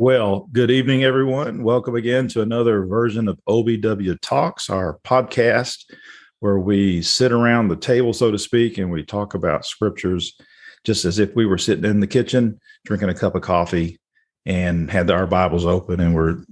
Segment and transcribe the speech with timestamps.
[0.00, 1.64] Well, good evening, everyone.
[1.64, 5.86] Welcome again to another version of OBW Talks, our podcast
[6.38, 10.38] where we sit around the table, so to speak, and we talk about scriptures
[10.84, 13.98] just as if we were sitting in the kitchen drinking a cup of coffee
[14.46, 16.44] and had our Bibles open and we're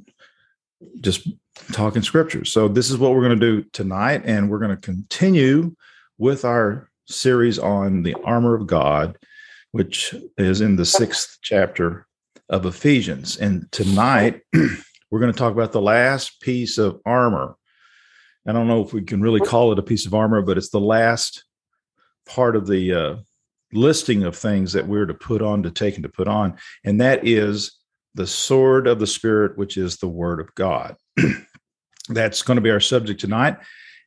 [1.00, 1.28] just
[1.70, 2.50] talking scriptures.
[2.50, 5.72] So, this is what we're going to do tonight, and we're going to continue
[6.18, 9.16] with our series on the armor of God,
[9.70, 12.08] which is in the sixth chapter
[12.48, 13.36] of Ephesians.
[13.36, 14.40] And tonight,
[15.10, 17.56] we're going to talk about the last piece of armor.
[18.46, 20.70] I don't know if we can really call it a piece of armor, but it's
[20.70, 21.44] the last
[22.26, 23.16] part of the uh,
[23.72, 26.56] listing of things that we're to put on, to take, and to put on.
[26.84, 27.78] And that is
[28.14, 30.96] the sword of the Spirit, which is the Word of God.
[32.08, 33.56] That's going to be our subject tonight.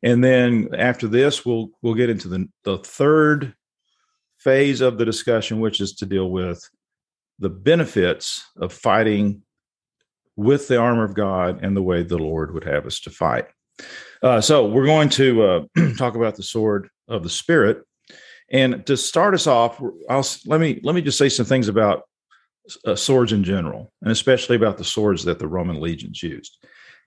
[0.01, 3.53] And then after this, we'll we'll get into the, the third
[4.37, 6.67] phase of the discussion, which is to deal with
[7.39, 9.41] the benefits of fighting
[10.35, 13.45] with the armor of God and the way the Lord would have us to fight.
[14.21, 15.63] Uh, so we're going to uh,
[15.97, 17.83] talk about the sword of the Spirit,
[18.51, 22.03] and to start us off, I'll let me let me just say some things about
[22.85, 26.57] uh, swords in general, and especially about the swords that the Roman legions used.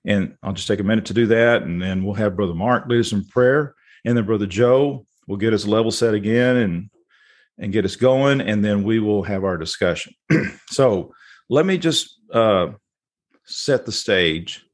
[0.04, 2.86] And I'll just take a minute to do that, and then we'll have Brother Mark
[2.88, 6.90] lead us in prayer, and then Brother Joe will get us level set again, and
[7.58, 10.14] and get us going, and then we will have our discussion.
[10.70, 11.12] so
[11.48, 12.68] let me just uh,
[13.44, 14.64] set the stage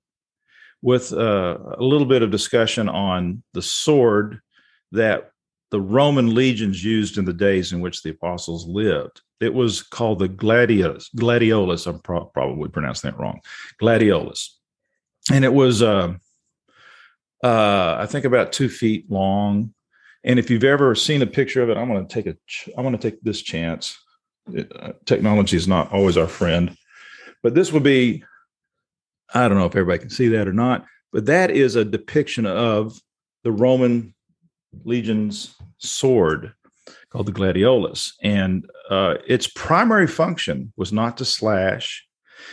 [0.82, 4.40] with uh, a little bit of discussion on the sword
[4.92, 5.32] that
[5.70, 9.20] the Roman legions used in the days in which the apostles lived.
[9.40, 11.06] It was called the gladiolus.
[11.16, 13.40] Gladiolus, I'm pro- probably pronouncing that wrong.
[13.80, 14.48] Gladiolus,
[15.30, 16.14] and it was, uh,
[17.44, 19.74] uh, I think, about two feet long,
[20.24, 22.36] and if you've ever seen a picture of it, I'm going to take a
[22.76, 23.96] I'm going to take this chance.
[24.52, 26.76] It, uh, technology is not always our friend,
[27.42, 28.24] but this would be
[29.32, 32.46] I don't know if everybody can see that or not, but that is a depiction
[32.46, 32.98] of
[33.44, 34.14] the Roman
[34.84, 36.54] legion's sword
[37.10, 42.04] called the gladiolus, and uh, its primary function was not to slash.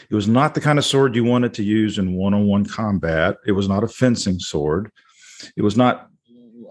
[0.10, 3.38] It was not the kind of sword you wanted to use in one-on-one combat.
[3.46, 4.92] It was not a fencing sword.
[5.56, 6.10] It was not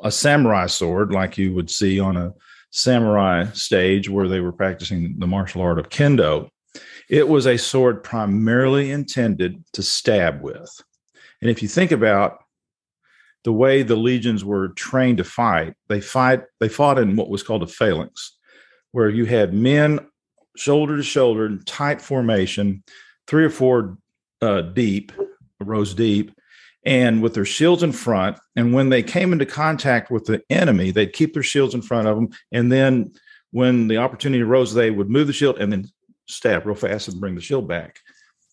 [0.04, 2.32] a samurai sword like you would see on a
[2.70, 6.48] samurai stage where they were practicing the martial art of kendo.
[7.08, 10.70] It was a sword primarily intended to stab with.
[11.40, 12.38] And if you think about
[13.44, 17.42] the way the legions were trained to fight, they fight they fought in what was
[17.42, 18.36] called a phalanx,
[18.92, 20.00] where you had men
[20.56, 22.82] shoulder to shoulder in tight formation,
[23.26, 23.98] three or four
[24.40, 25.12] uh, deep,
[25.60, 26.32] rows deep,
[26.84, 28.38] and with their shields in front.
[28.56, 32.08] And when they came into contact with the enemy, they'd keep their shields in front
[32.08, 32.28] of them.
[32.52, 33.12] And then
[33.52, 35.88] when the opportunity arose, they would move the shield and then
[36.26, 38.00] stab real fast and bring the shield back.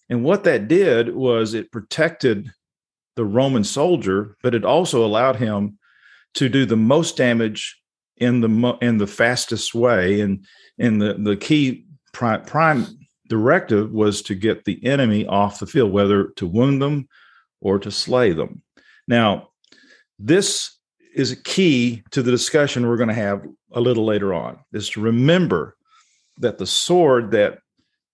[0.10, 2.52] And what that did was it protected
[3.16, 5.78] the Roman soldier, but it also allowed him
[6.36, 7.78] to do the most damage
[8.18, 10.22] in the in the fastest way.
[10.22, 10.46] And
[10.80, 12.86] and the the key prime, prime
[13.28, 17.08] directive was to get the enemy off the field, whether to wound them
[17.62, 18.62] or to slay them.
[19.08, 19.50] Now,
[20.20, 20.78] this
[21.16, 24.90] is a key to the discussion we're going to have a little later on is
[24.90, 25.76] to remember
[26.38, 27.60] that the sword that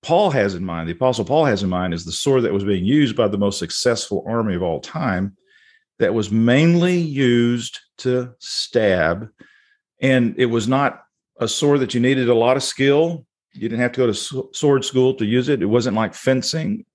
[0.01, 2.63] Paul has in mind, the apostle Paul has in mind, is the sword that was
[2.63, 5.35] being used by the most successful army of all time,
[5.99, 9.29] that was mainly used to stab.
[10.01, 11.01] And it was not
[11.39, 13.25] a sword that you needed a lot of skill.
[13.53, 15.61] You didn't have to go to sword school to use it.
[15.61, 16.85] It wasn't like fencing.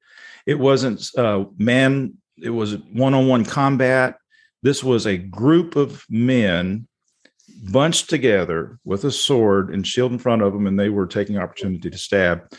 [0.46, 4.16] It wasn't uh, man it was one-on-one combat.
[4.62, 6.86] This was a group of men
[7.70, 11.38] bunched together with a sword and shield in front of them, and they were taking
[11.38, 12.52] opportunity to stab.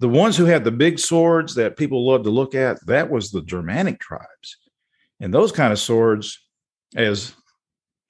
[0.00, 3.30] The ones who had the big swords that people loved to look at, that was
[3.30, 4.56] the Germanic tribes.
[5.20, 6.38] And those kind of swords,
[6.94, 7.34] as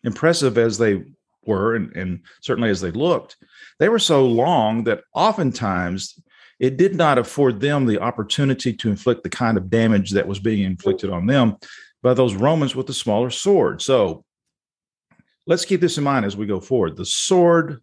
[0.05, 1.03] impressive as they
[1.45, 3.37] were, and, and certainly as they looked,
[3.79, 6.19] they were so long that oftentimes
[6.61, 10.39] it did not afford them the opportunity to inflict the kind of damage that was
[10.39, 11.57] being inflicted on them
[12.03, 13.81] by those Romans with the smaller sword.
[13.83, 14.25] So
[15.47, 16.97] let's keep this in mind as we go forward.
[16.97, 17.81] The sword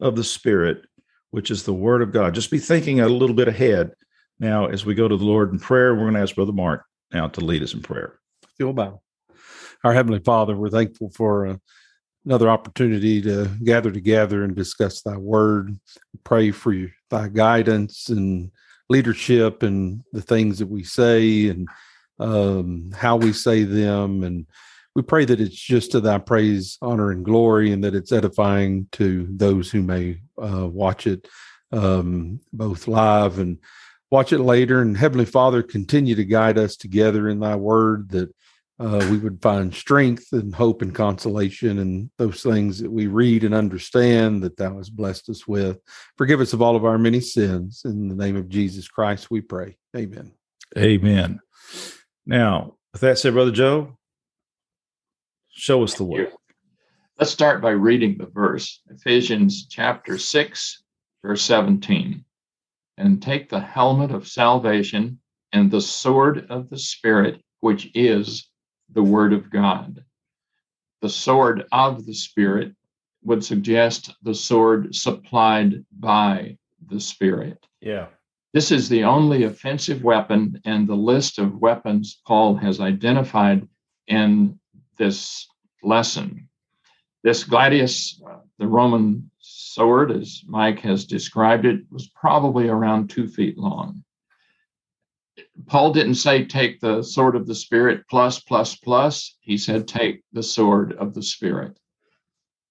[0.00, 0.84] of the Spirit,
[1.30, 2.34] which is the word of God.
[2.34, 3.92] Just be thinking a little bit ahead
[4.38, 5.94] now as we go to the Lord in prayer.
[5.94, 8.18] We're going to ask Brother Mark now to lead us in prayer.
[8.58, 9.00] Feel bow.
[9.82, 11.56] Our Heavenly Father, we're thankful for uh,
[12.24, 15.78] another opportunity to gather together and discuss thy word.
[16.24, 16.74] Pray for
[17.10, 18.50] thy guidance and
[18.88, 21.68] leadership and the things that we say and
[22.18, 24.22] um, how we say them.
[24.22, 24.46] And
[24.94, 28.86] we pray that it's just to thy praise, honor, and glory, and that it's edifying
[28.92, 31.28] to those who may uh, watch it
[31.72, 33.58] um, both live and
[34.10, 34.80] watch it later.
[34.80, 38.32] And Heavenly Father, continue to guide us together in thy word that
[38.80, 43.44] uh, we would find strength and hope and consolation and those things that we read
[43.44, 45.78] and understand that thou hast blessed us with.
[46.18, 47.82] Forgive us of all of our many sins.
[47.84, 49.76] In the name of Jesus Christ, we pray.
[49.96, 50.32] Amen.
[50.76, 51.40] Amen.
[52.26, 53.96] Now, with that said, Brother Joe,
[55.50, 56.26] show us the way.
[57.18, 60.82] Let's start by reading the verse, Ephesians chapter 6,
[61.22, 62.24] verse 17.
[62.98, 65.20] And take the helmet of salvation
[65.52, 68.48] and the sword of the Spirit, which is
[68.94, 70.04] the Word of God.
[71.02, 72.74] The sword of the Spirit
[73.22, 76.56] would suggest the sword supplied by
[76.86, 77.66] the Spirit.
[77.80, 78.06] Yeah.
[78.52, 83.66] This is the only offensive weapon and the list of weapons Paul has identified
[84.06, 84.58] in
[84.96, 85.48] this
[85.82, 86.48] lesson.
[87.24, 93.26] This gladius, uh, the Roman sword, as Mike has described it, was probably around two
[93.26, 94.04] feet long.
[95.66, 99.36] Paul didn't say take the sword of the Spirit plus, plus, plus.
[99.40, 101.78] He said take the sword of the Spirit.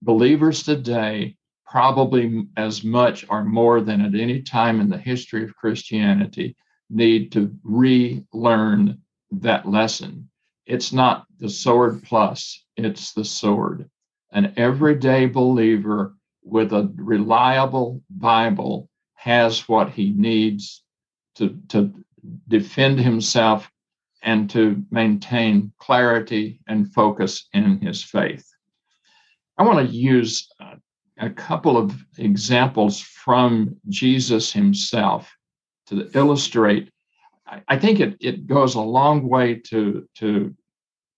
[0.02, 1.36] Believers today
[1.74, 6.56] probably as much or more than at any time in the history of Christianity,
[6.88, 9.02] need to relearn
[9.32, 10.30] that lesson.
[10.68, 13.90] It's not the sword plus, it's the sword.
[14.32, 20.84] An everyday believer with a reliable Bible has what he needs
[21.38, 21.92] to, to
[22.48, 23.70] defend himself
[24.24, 28.48] and to maintain clarity and focus in his faith.
[29.58, 30.76] I want to use uh,
[31.20, 35.32] a couple of examples from Jesus himself
[35.88, 36.90] to illustrate.
[37.68, 40.56] I think it, it goes a long way to, to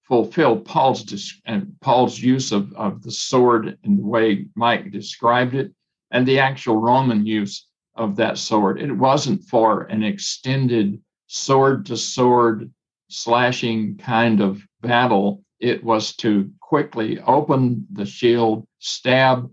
[0.04, 5.72] fulfill Paul's and Paul's use of, of the sword in the way Mike described it,
[6.12, 8.82] and the actual Roman use of that sword.
[8.82, 12.72] It wasn't for an extended sword to sword
[13.10, 15.44] slashing kind of battle.
[15.60, 19.50] It was to quickly open the shield, stab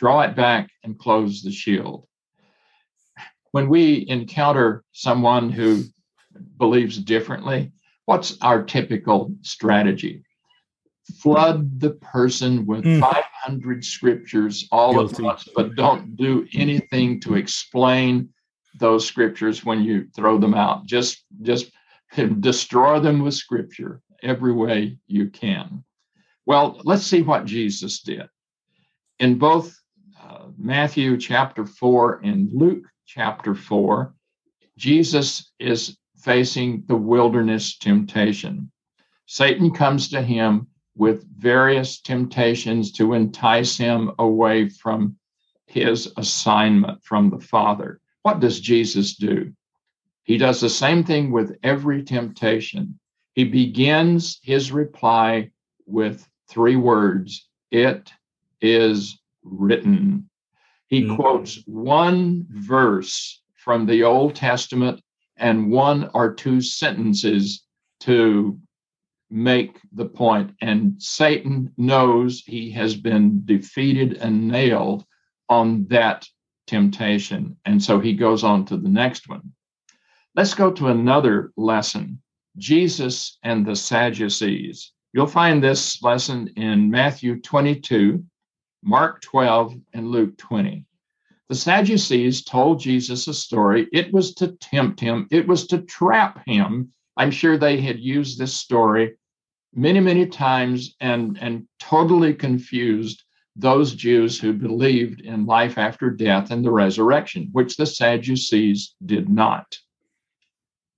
[0.00, 2.06] draw it back, and close the shield.
[3.52, 5.84] When we encounter someone who
[6.56, 7.72] believes differently,
[8.06, 10.22] what's our typical strategy?
[11.18, 13.00] Flood the person with mm.
[13.00, 15.16] 500 scriptures all Guilty.
[15.16, 18.28] at once, but don't do anything to explain
[18.78, 20.86] those scriptures when you throw them out.
[20.86, 21.70] Just, just
[22.40, 25.84] destroy them with scripture every way you can.
[26.46, 28.28] Well, let's see what Jesus did.
[29.18, 29.80] In both
[30.62, 34.14] Matthew chapter 4 and Luke chapter 4,
[34.76, 38.70] Jesus is facing the wilderness temptation.
[39.26, 40.66] Satan comes to him
[40.96, 45.16] with various temptations to entice him away from
[45.66, 48.00] his assignment from the Father.
[48.22, 49.52] What does Jesus do?
[50.24, 52.98] He does the same thing with every temptation.
[53.34, 55.50] He begins his reply
[55.86, 58.12] with three words It
[58.60, 60.28] is written.
[60.88, 61.16] He mm-hmm.
[61.16, 65.00] quotes one verse from the Old Testament
[65.36, 67.64] and one or two sentences
[68.00, 68.58] to
[69.30, 70.52] make the point.
[70.60, 75.04] And Satan knows he has been defeated and nailed
[75.48, 76.26] on that
[76.66, 77.56] temptation.
[77.64, 79.52] And so he goes on to the next one.
[80.34, 82.20] Let's go to another lesson
[82.56, 84.92] Jesus and the Sadducees.
[85.12, 88.24] You'll find this lesson in Matthew 22,
[88.82, 90.84] Mark 12, and Luke 20.
[91.48, 93.88] The Sadducees told Jesus a story.
[93.92, 96.92] It was to tempt him, it was to trap him.
[97.16, 99.16] I'm sure they had used this story
[99.74, 103.22] many, many times and, and totally confused
[103.56, 109.28] those Jews who believed in life after death and the resurrection, which the Sadducees did
[109.28, 109.76] not.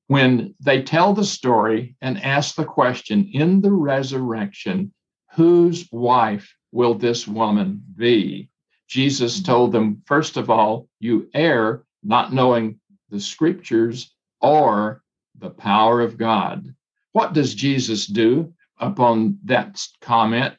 [0.07, 4.93] When they tell the story and ask the question in the resurrection,
[5.33, 8.51] whose wife will this woman be?
[8.89, 15.03] Jesus told them, first of all, you err not knowing the scriptures or
[15.39, 16.75] the power of God.
[17.13, 18.53] What does Jesus do
[18.83, 20.55] upon that comment?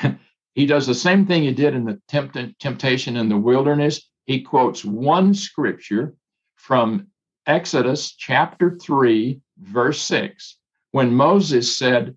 [0.54, 4.08] he does the same thing he did in the tempt- temptation in the wilderness.
[4.24, 6.14] He quotes one scripture
[6.56, 7.08] from
[7.46, 10.56] Exodus chapter 3, verse 6,
[10.92, 12.16] when Moses said,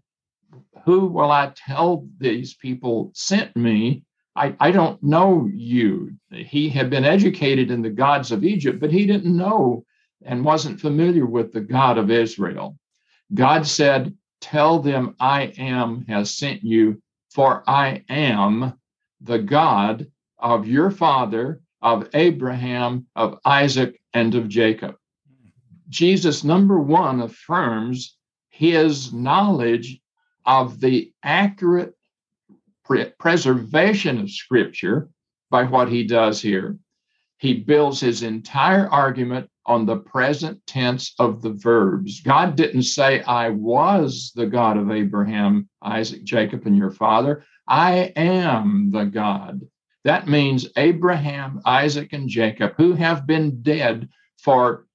[0.86, 4.04] who will I tell these people sent me?
[4.38, 6.12] I, I don't know you.
[6.32, 9.84] He had been educated in the gods of Egypt, but he didn't know
[10.24, 12.78] and wasn't familiar with the God of Israel.
[13.34, 17.01] God said, Tell them I am has sent you,
[17.32, 18.74] for I am
[19.22, 24.96] the God of your father, of Abraham, of Isaac, and of Jacob.
[25.89, 28.17] Jesus, number one, affirms
[28.50, 30.00] his knowledge
[30.46, 31.94] of the accurate
[32.84, 35.10] pre- preservation of Scripture
[35.50, 36.77] by what he does here.
[37.38, 42.22] He builds his entire argument on the present tense of the verbs.
[42.22, 47.44] God didn't say, I was the God of Abraham, Isaac, Jacob, and your father.
[47.68, 49.62] I am the God.
[50.06, 54.08] That means Abraham, Isaac, and Jacob, who have been dead
[54.38, 54.88] for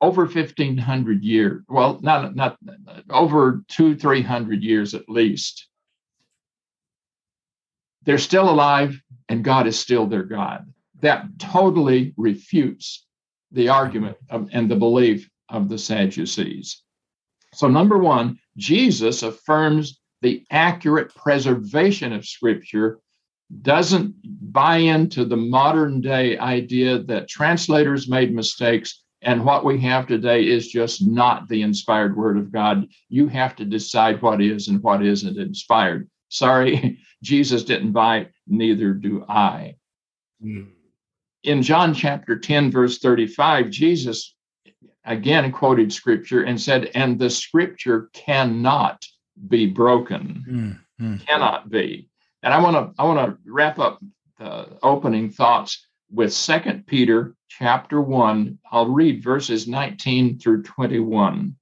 [0.00, 2.58] over 1500 years well not not
[3.08, 5.68] over two 300 years at least
[8.02, 13.03] they're still alive and god is still their god that totally refutes
[13.54, 16.82] the argument of, and the belief of the sadducees
[17.52, 22.98] so number one jesus affirms the accurate preservation of scripture
[23.62, 24.14] doesn't
[24.52, 30.46] buy into the modern day idea that translators made mistakes and what we have today
[30.46, 32.86] is just not the inspired word of God.
[33.08, 36.08] You have to decide what is and what isn't inspired.
[36.28, 39.76] Sorry, Jesus didn't buy it, neither do I.
[40.44, 40.68] Mm.
[41.44, 44.34] In John chapter 10, verse 35, Jesus
[45.04, 49.04] again quoted scripture and said, And the scripture cannot
[49.48, 50.80] be broken.
[51.00, 51.26] Mm.
[51.26, 52.08] Cannot be.
[52.42, 54.00] And I want to I want to wrap up
[54.38, 58.58] the opening thoughts with Second Peter chapter 1.
[58.70, 61.56] I'll read verses 19 through 21.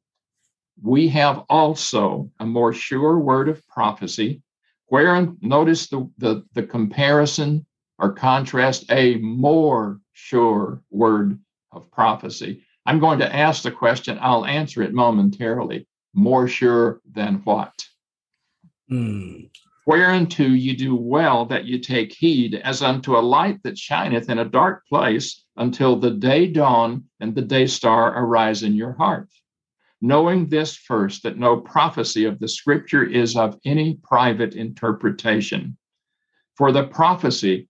[0.82, 4.42] We have also a more sure word of prophecy,
[4.86, 7.64] wherein notice the, the, the comparison
[8.02, 11.38] or contrast, a more sure word
[11.70, 12.62] of prophecy.
[12.84, 15.86] I'm going to ask the question, I'll answer it momentarily.
[16.12, 17.72] More sure than what?
[18.90, 19.48] Mm
[19.86, 24.38] whereunto ye do well that ye take heed, as unto a light that shineth in
[24.38, 29.28] a dark place, until the day dawn and the day star arise in your heart.
[30.00, 35.76] Knowing this first, that no prophecy of the scripture is of any private interpretation.
[36.56, 37.68] For the prophecy,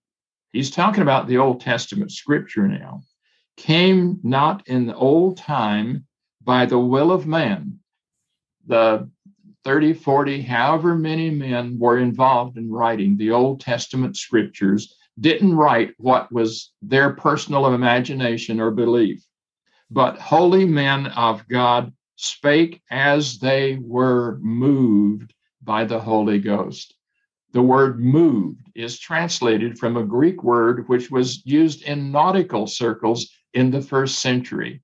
[0.53, 3.01] he's talking about the Old Testament scripture now,
[3.57, 6.05] came not in the old time
[6.41, 7.79] by the will of man.
[8.67, 9.09] The
[9.65, 15.93] 30, 40, however many men were involved in writing the Old Testament scriptures, didn't write
[15.97, 19.25] what was their personal imagination or belief,
[19.91, 26.95] but holy men of God spake as they were moved by the Holy Ghost.
[27.53, 33.29] The word moved is translated from a Greek word which was used in nautical circles
[33.53, 34.81] in the first century.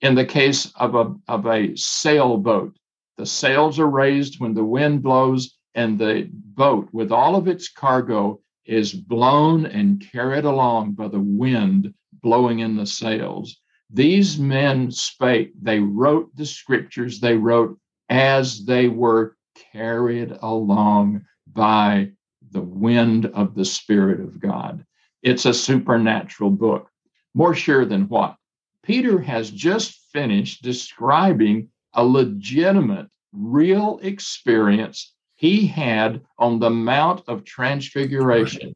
[0.00, 2.78] In the case of a, of a sailboat,
[3.18, 7.68] the sails are raised when the wind blows, and the boat, with all of its
[7.68, 11.92] cargo, is blown and carried along by the wind
[12.22, 13.60] blowing in the sails.
[13.90, 17.78] These men spake, they wrote the scriptures, they wrote
[18.08, 19.36] as they were
[19.72, 21.22] carried along
[21.56, 22.12] by
[22.52, 24.86] the wind of the Spirit of God.
[25.22, 26.88] It's a supernatural book.
[27.34, 28.36] More sure than what?
[28.84, 37.44] Peter has just finished describing a legitimate, real experience he had on the Mount of
[37.44, 38.74] Transfiguration.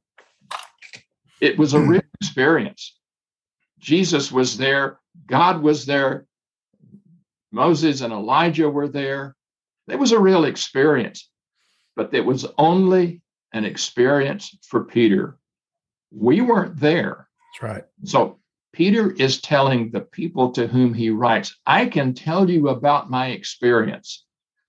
[1.40, 1.88] It was a hmm.
[1.88, 2.98] real experience.
[3.78, 6.26] Jesus was there, God was there,
[7.52, 9.36] Moses and Elijah were there.
[9.88, 11.29] It was a real experience,
[12.00, 13.20] but it was only
[13.52, 15.36] an experience for Peter.
[16.10, 17.28] We weren't there.
[17.52, 17.84] That's right.
[18.04, 18.38] So
[18.72, 23.26] Peter is telling the people to whom he writes, I can tell you about my
[23.26, 24.24] experience,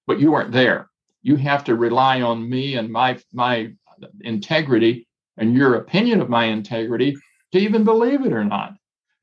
[0.08, 0.90] but you weren't there.
[1.22, 3.72] You have to rely on me and my my
[4.20, 5.08] integrity
[5.38, 7.16] and your opinion of my integrity
[7.54, 8.74] to even believe it or not.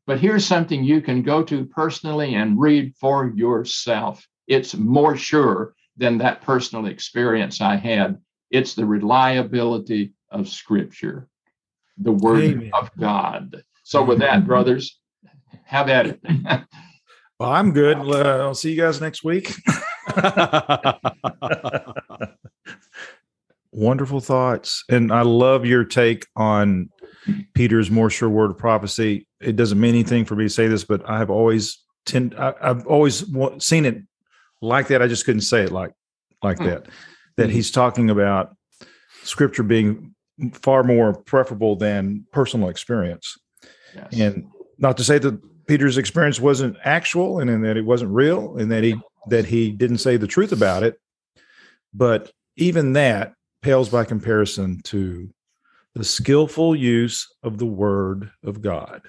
[0.06, 4.26] But here's something you can go to personally and read for yourself.
[4.46, 8.19] It's more sure than that personal experience I had.
[8.50, 11.28] It's the reliability of Scripture,
[11.99, 12.71] the Word Amen.
[12.73, 13.62] of God.
[13.83, 14.99] So, with that, brothers,
[15.64, 16.21] have at it.
[17.38, 17.99] well, I'm good.
[17.99, 19.55] Uh, I'll see you guys next week.
[23.73, 24.85] Wonderful thoughts.
[24.88, 26.90] And I love your take on
[27.55, 29.26] Peter's more sure word of prophecy.
[29.40, 32.87] It doesn't mean anything for me to say this, but I've always tend I, have
[32.87, 33.25] always
[33.59, 34.02] seen it
[34.60, 35.02] like that.
[35.02, 35.92] I just couldn't say it like
[36.42, 36.66] like hmm.
[36.66, 36.86] that.
[37.36, 37.52] That hmm.
[37.52, 38.56] he's talking about
[39.22, 40.14] scripture being
[40.52, 43.36] far more preferable than personal experience.
[43.94, 44.06] Yes.
[44.12, 44.46] And
[44.78, 48.70] not to say that Peter's experience wasn't actual and, and that it wasn't real and
[48.70, 48.96] that he
[49.28, 50.98] that he didn't say the truth about it,
[51.92, 55.28] but even that pales by comparison to
[55.94, 59.02] the skillful use of the word of God.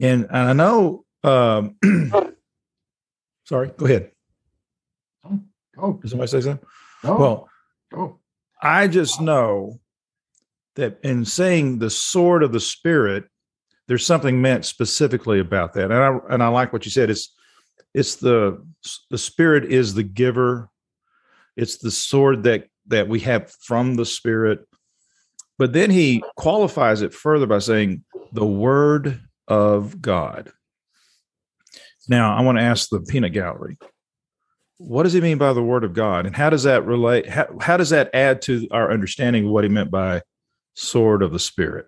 [0.00, 1.76] And, and I know Um,
[3.44, 4.10] sorry, go ahead.
[5.80, 6.66] Go, Did somebody say something?
[7.02, 7.48] go, Well,
[7.96, 8.18] oh.
[8.62, 9.80] I just know
[10.76, 13.24] that in saying the sword of the spirit,
[13.88, 15.90] there's something meant specifically about that.
[15.90, 17.10] And I and I like what you said.
[17.10, 17.34] It's
[17.94, 18.64] it's the
[19.10, 20.68] the spirit is the giver.
[21.56, 24.60] It's the sword that that we have from the spirit.
[25.58, 30.52] But then he qualifies it further by saying the word of God.
[32.08, 33.76] Now, I want to ask the peanut gallery.
[34.82, 36.24] What does he mean by the word of God?
[36.24, 37.28] And how does that relate?
[37.28, 40.22] How, how does that add to our understanding of what he meant by
[40.74, 41.86] sword of the spirit?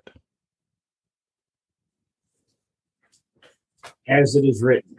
[4.09, 4.97] as it is written.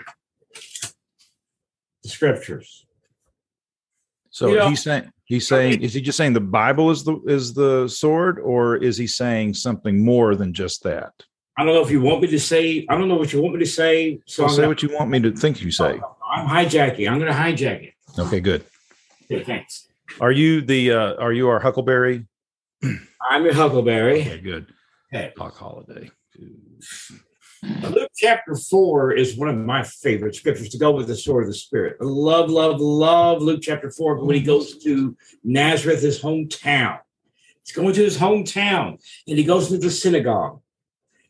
[2.03, 2.85] The scriptures.
[4.31, 7.19] So You know- he's saying he's saying is he just saying the Bible is the
[7.27, 11.13] is the sword, or is he saying something more than just that?
[11.57, 13.53] I don't know if you want me to say, I don't know what you want
[13.53, 14.19] me to say.
[14.25, 15.99] So So I'm, say what you want me to think you say.
[15.99, 17.09] Uh, I'm hijacking.
[17.09, 17.93] I'm going to hijack it.
[18.17, 18.65] Okay, good.
[19.25, 19.87] Okay, thanks.
[20.19, 22.25] Are you the uh are you our Huckleberry?
[23.29, 24.21] I'm your Huckleberry.
[24.21, 24.67] Okay, good.
[25.13, 25.31] Okay.
[25.37, 26.09] Hawk holiday.
[27.63, 31.49] Luke chapter 4 is one of my favorite scriptures to go with the sword of
[31.49, 31.97] the Spirit.
[32.01, 34.15] I love, love, love Luke chapter 4.
[34.15, 36.99] But when he goes to Nazareth, his hometown,
[37.63, 40.59] he's going to his hometown and he goes to the synagogue.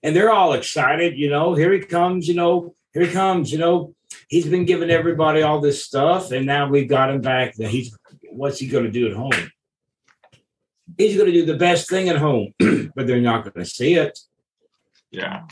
[0.02, 3.60] And they're all excited, you know, here he comes, you know, here he comes, you
[3.60, 3.94] know.
[4.28, 7.56] He's been giving everybody all this stuff, and now we've got him back.
[7.56, 7.98] That he's
[8.32, 9.32] what's he going to do at home?
[10.98, 13.96] He's going to do the best thing at home, but they're not going to see
[13.96, 14.20] it.
[15.12, 15.44] Yeah.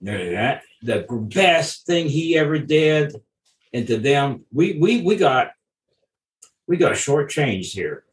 [0.00, 0.62] That.
[0.82, 3.14] The best thing he ever did,
[3.72, 5.52] and to them, we we we got
[6.66, 8.04] we got short change here.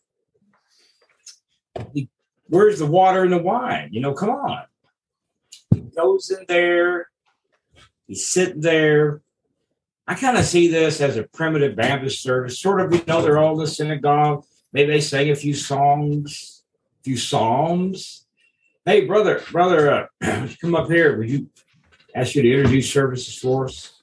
[1.93, 2.10] He-
[2.48, 3.89] Where's the water and the wine?
[3.93, 4.63] You know, come on.
[5.74, 7.08] He goes in there.
[8.08, 9.22] He's sitting there.
[10.07, 12.94] I kind of see this as a primitive Baptist service, sort of.
[12.94, 14.46] You know, they're all in the synagogue.
[14.74, 16.64] Maybe they sing a few songs,
[17.00, 18.25] a few psalms.
[18.85, 21.18] Hey, brother, brother, uh, come up here.
[21.18, 21.50] Would you
[22.16, 24.01] ask you to introduce services for us.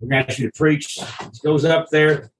[0.00, 0.98] We're going to ask you to preach.
[1.44, 2.30] Goes up there.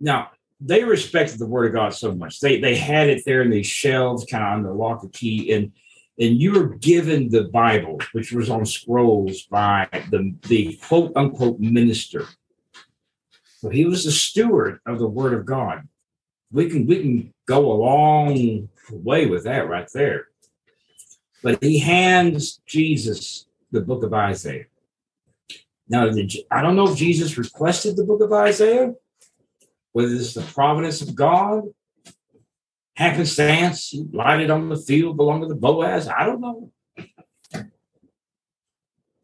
[0.00, 0.30] Now,
[0.60, 2.40] they respected the word of God so much.
[2.40, 5.52] They they had it there in these shelves, kind of on the lock and key,
[5.52, 5.72] and
[6.18, 11.58] and you were given the Bible, which was on scrolls by the the quote unquote
[11.58, 12.26] minister.
[13.58, 15.88] So he was the steward of the word of God.
[16.50, 20.28] We can we can go a long way with that right there
[21.42, 24.66] but he hands Jesus the book of Isaiah.
[25.88, 26.08] Now,
[26.50, 28.94] I don't know if Jesus requested the book of Isaiah,
[29.92, 31.64] whether it's the providence of God,
[32.94, 36.08] happenstance, he lighted on the field belonging to Boaz.
[36.08, 36.72] I don't know.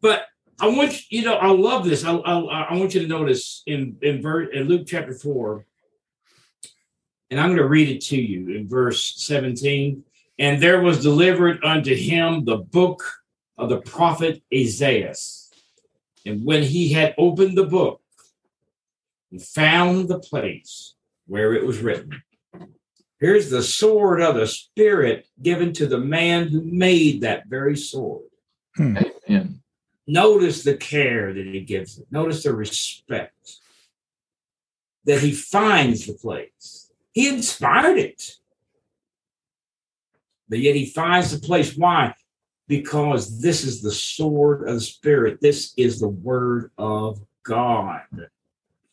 [0.01, 0.25] But
[0.59, 2.03] I want you, know, I love this.
[2.03, 5.65] I, I, I want you to notice in in, ver, in Luke chapter four,
[7.29, 10.03] and I'm going to read it to you in verse 17
[10.39, 13.03] and there was delivered unto him the book
[13.57, 15.13] of the prophet Isaiah.
[16.25, 18.01] And when he had opened the book,
[19.31, 20.95] and found the place
[21.27, 22.23] where it was written.
[23.19, 28.23] Here's the sword of the Spirit given to the man who made that very sword.
[28.75, 28.97] Hmm.
[29.27, 29.61] Amen.
[30.07, 32.07] Notice the care that he gives it.
[32.11, 33.57] Notice the respect
[35.05, 36.91] that he finds the place.
[37.13, 38.39] He inspired it
[40.49, 41.77] but yet he finds the place.
[41.77, 42.15] Why?
[42.67, 45.39] Because this is the sword of the Spirit.
[45.39, 48.01] This is the word of God.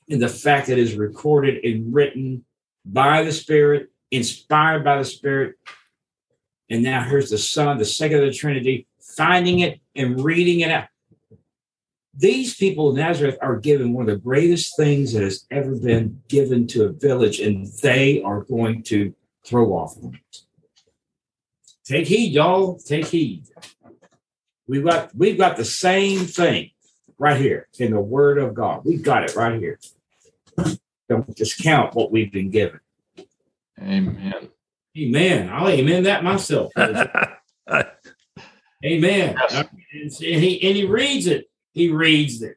[0.08, 2.44] And the fact that it is recorded and written
[2.84, 5.56] by the Spirit, inspired by the Spirit.
[6.68, 10.70] And now here's the Son, the second of the Trinity, finding it and reading it
[10.70, 10.88] out.
[12.18, 16.22] These people in Nazareth are given one of the greatest things that has ever been
[16.28, 20.38] given to a village, and they are going to throw off on it.
[21.84, 22.78] Take heed, y'all.
[22.78, 23.44] Take heed.
[24.66, 26.70] We've got we've got the same thing
[27.18, 28.84] right here in the Word of God.
[28.84, 29.78] We've got it right here.
[31.08, 32.80] Don't discount what we've been given.
[33.80, 34.48] Amen.
[34.96, 35.50] Amen.
[35.52, 36.72] I'll amen that myself.
[38.84, 39.36] Amen.
[39.50, 40.20] Yes.
[40.20, 41.50] And he and he reads it.
[41.72, 42.56] He reads it.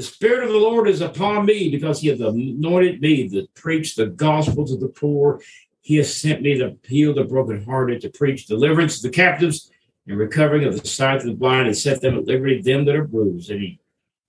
[0.00, 3.96] The Spirit of the Lord is upon me because He has anointed me to preach
[3.96, 5.42] the gospel to the poor.
[5.82, 9.70] He has sent me to heal the brokenhearted, to preach deliverance to the captives
[10.06, 12.96] and recovering of the sight of the blind, and set them at liberty them that
[12.96, 13.50] are bruised.
[13.50, 13.80] And he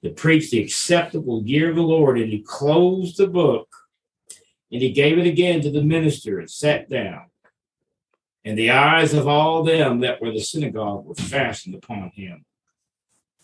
[0.03, 2.19] to preach the acceptable year of the Lord.
[2.19, 3.69] And he closed the book
[4.71, 7.25] and he gave it again to the minister and sat down.
[8.43, 12.45] And the eyes of all them that were the synagogue were fastened upon him.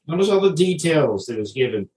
[0.08, 1.90] Notice all the details that is given.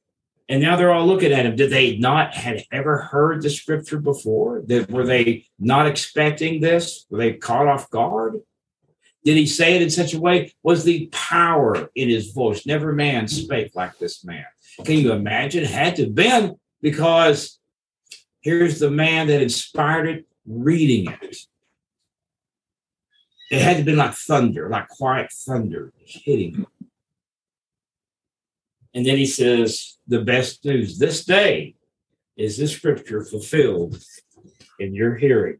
[0.49, 1.55] And now they're all looking at him.
[1.55, 4.62] Did they not had ever heard the scripture before?
[4.66, 7.07] That were they not expecting this?
[7.09, 8.40] Were they caught off guard?
[9.25, 10.53] Did he say it in such a way?
[10.64, 12.66] Was the power in his voice?
[12.66, 14.47] Never man spake like this man.
[14.85, 15.64] Can you imagine?
[15.64, 17.60] Had to have been because
[18.40, 21.37] here's the man that inspired it reading it.
[23.50, 26.66] It had to be like thunder, like quiet thunder hitting.
[28.94, 31.74] And then he says, The best news this day
[32.37, 34.03] is this scripture fulfilled
[34.79, 35.59] in your hearing.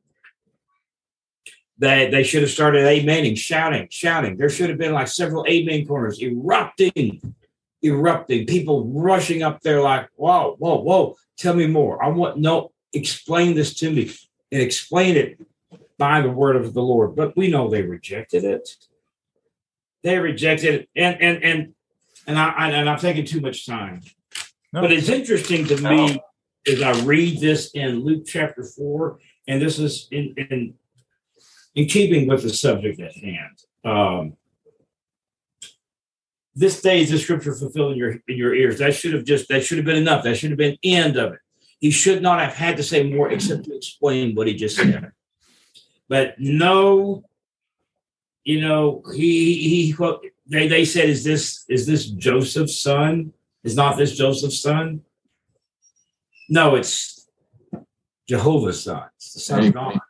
[1.79, 4.37] That they should have started amening, shouting, shouting.
[4.37, 7.35] There should have been like several amen corners erupting,
[7.83, 12.03] erupting, people rushing up there like, whoa, whoa, whoa, tell me more.
[12.05, 14.13] I want no, explain this to me
[14.53, 15.41] and explain it
[15.99, 17.17] by the word of the Lord.
[17.17, 18.69] But we know they rejected it.
[20.03, 20.89] They rejected it.
[20.95, 21.75] And and and
[22.27, 24.03] and I, and I'm taking too much time.
[24.73, 24.83] No.
[24.83, 26.21] But it's interesting to me
[26.67, 30.75] as I read this in Luke chapter four, and this is in in
[31.75, 33.57] in keeping with the subject at hand.
[33.85, 34.37] Um,
[36.55, 38.79] this day is the scripture fulfilled in your in your ears.
[38.79, 40.25] That should have just that should have been enough.
[40.25, 41.39] That should have been end of it.
[41.79, 45.13] He should not have had to say more except to explain what he just said.
[46.09, 47.25] But no,
[48.45, 49.97] you know, he he
[50.47, 53.33] they they said, "Is this is this Joseph's son?
[53.63, 55.03] Is not this Joseph's son?"
[56.49, 57.29] No, it's
[58.29, 59.05] Jehovah's son.
[59.17, 60.01] It's the son of God.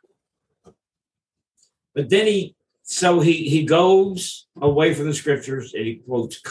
[1.93, 2.55] But then he
[2.91, 6.41] so he he goes away from the scriptures and he quotes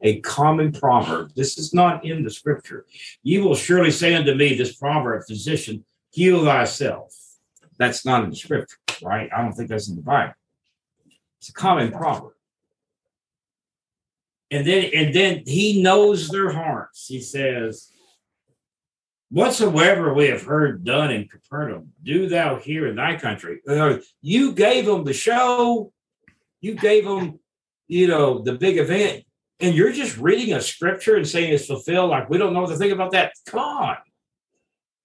[0.00, 1.30] a common proverb.
[1.36, 2.86] This is not in the scripture.
[3.22, 7.14] You will surely say unto me, this proverb, physician, heal thyself.
[7.76, 9.28] That's not in the scripture, right?
[9.30, 10.32] I don't think that's in the Bible.
[11.38, 12.32] It's a common proverb.
[14.50, 17.08] And then and then he knows their hearts.
[17.08, 17.89] He says,
[19.30, 23.60] Whatsoever we have heard done in Capernaum, do thou here in thy country.
[23.64, 25.92] Words, You gave them the show,
[26.60, 27.38] you gave them,
[27.86, 29.24] you know, the big event,
[29.60, 32.10] and you're just reading a scripture and saying it's fulfilled.
[32.10, 33.32] Like we don't know what to think about that.
[33.46, 33.96] Come on,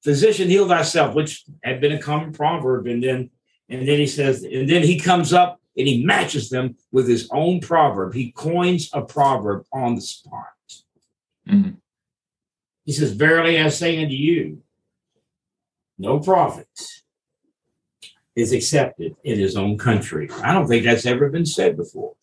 [0.04, 2.88] physician, heal thyself, which had been a common proverb.
[2.88, 3.30] And then,
[3.70, 7.30] and then he says, and then he comes up and he matches them with his
[7.32, 8.14] own proverb.
[8.14, 10.46] He coins a proverb on the spot.
[11.48, 11.78] Mhm.
[12.86, 14.62] He says, Verily I say unto you,
[15.98, 16.68] no prophet
[18.36, 20.30] is accepted in his own country.
[20.44, 22.16] I don't think that's ever been said before.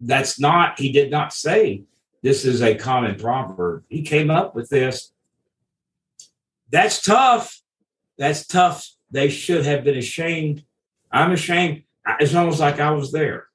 [0.00, 1.84] That's not, he did not say
[2.22, 3.84] this is a common proverb.
[3.88, 5.12] He came up with this.
[6.70, 7.60] That's tough.
[8.18, 8.88] That's tough.
[9.10, 10.64] They should have been ashamed.
[11.10, 11.82] I'm ashamed.
[12.20, 13.48] It's almost like I was there.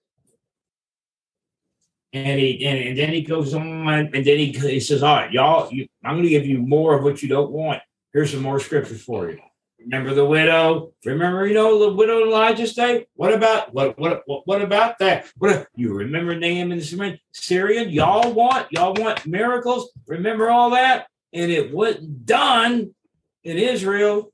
[2.13, 5.31] And he and, and then he goes on and then he, he says, All right,
[5.31, 7.81] y'all, you, I'm going to give you more of what you don't want.
[8.13, 9.39] Here's some more scriptures for you.
[9.79, 10.91] Remember the widow?
[11.05, 13.05] Remember, you know, the widow in Elijah's day?
[13.13, 15.27] What about what what what, what about that?
[15.37, 17.89] What you remember Naaman the Syrian?
[17.89, 19.91] Y'all want y'all want miracles?
[20.07, 21.07] Remember all that?
[21.33, 22.95] And it wasn't done
[23.43, 24.31] in Israel.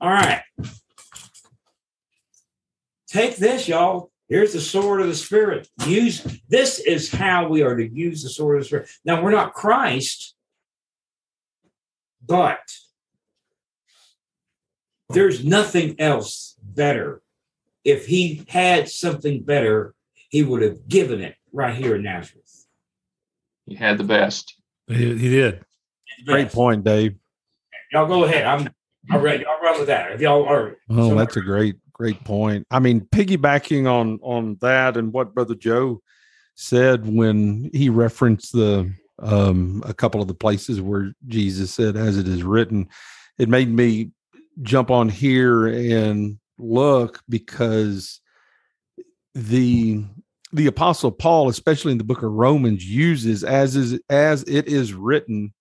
[0.00, 0.42] All right.
[3.08, 4.10] Take this, y'all.
[4.28, 5.68] Here's the sword of the Spirit.
[5.86, 8.88] Use this is how we are to use the sword of the Spirit.
[9.04, 10.34] Now, we're not Christ,
[12.26, 12.58] but
[15.10, 17.22] there's nothing else better.
[17.84, 19.94] If he had something better,
[20.28, 22.66] he would have given it right here in Nazareth.
[23.64, 24.60] He had the best.
[24.88, 25.64] He, he did.
[26.24, 27.14] Great point, Dave.
[27.92, 28.44] Y'all go ahead.
[28.44, 28.68] I'm
[29.10, 29.44] I'm ready.
[29.44, 30.12] Y'all run with that.
[30.12, 32.66] If y'all are Oh, that's a great, great point.
[32.70, 36.02] I mean, piggybacking on on that and what Brother Joe
[36.54, 42.18] said when he referenced the um a couple of the places where Jesus said, as
[42.18, 42.88] it is written,
[43.38, 44.10] it made me
[44.62, 48.20] jump on here and look because
[49.34, 50.02] the
[50.52, 54.94] the apostle paul especially in the book of romans uses as is as it is
[54.94, 55.52] written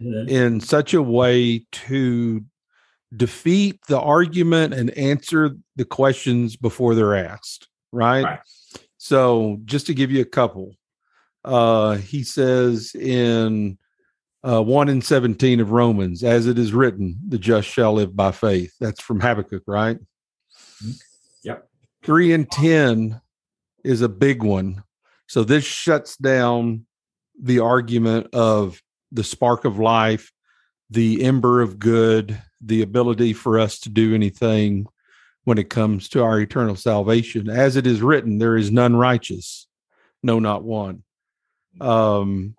[0.00, 2.44] in such a way to
[3.16, 8.38] defeat the argument and answer the questions before they're asked right, Right.
[8.98, 10.74] so just to give you a couple
[11.44, 13.76] uh he says in
[14.44, 18.30] uh 1 and 17 of romans as it is written the just shall live by
[18.32, 18.72] faith.
[18.80, 19.98] That's from habakkuk right?
[21.44, 21.68] Yep.
[22.04, 23.20] 3 and 10
[23.84, 24.82] is a big one.
[25.28, 26.86] So this shuts down
[27.40, 28.80] the argument of
[29.12, 30.30] the spark of life
[30.90, 34.86] the ember of good the ability for us to do anything
[35.44, 39.66] when it comes to our eternal salvation as it is written there is none righteous
[40.22, 41.02] no, not one.
[41.80, 42.56] Um,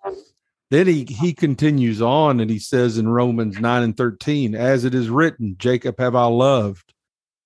[0.70, 4.94] then he he continues on and he says in Romans 9 and 13, as it
[4.94, 6.94] is written, Jacob have I loved,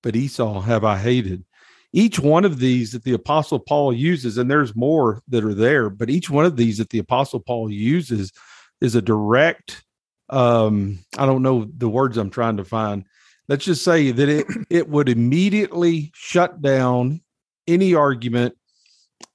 [0.03, 1.45] but Esau have I hated.
[1.93, 5.89] Each one of these that the apostle Paul uses, and there's more that are there,
[5.91, 8.33] but each one of these that the apostle Paul uses
[8.81, 9.85] is a direct
[10.29, 13.05] um, I don't know the words I'm trying to find.
[13.49, 17.21] Let's just say that it it would immediately shut down
[17.67, 18.57] any argument,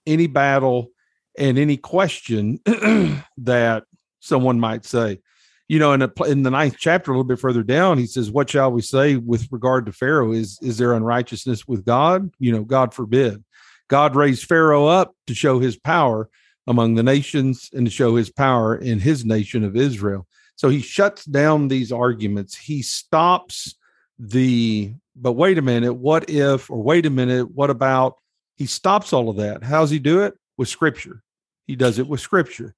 [0.05, 0.89] any battle,
[1.37, 2.59] and any question
[3.37, 3.83] that
[4.19, 5.19] someone might say.
[5.67, 8.29] You know, in, a, in the ninth chapter, a little bit further down, he says,
[8.29, 10.33] "What shall we say with regard to Pharaoh?
[10.33, 12.29] Is is there unrighteousness with God?
[12.39, 13.43] You know, God forbid.
[13.87, 16.29] God raised Pharaoh up to show His power
[16.67, 20.27] among the nations and to show His power in His nation of Israel."
[20.61, 22.55] So he shuts down these arguments.
[22.55, 23.73] He stops
[24.19, 28.17] the, but wait a minute, what if, or wait a minute, what about?
[28.57, 29.63] He stops all of that.
[29.63, 30.35] How's he do it?
[30.59, 31.23] With scripture.
[31.65, 32.75] He does it with scripture.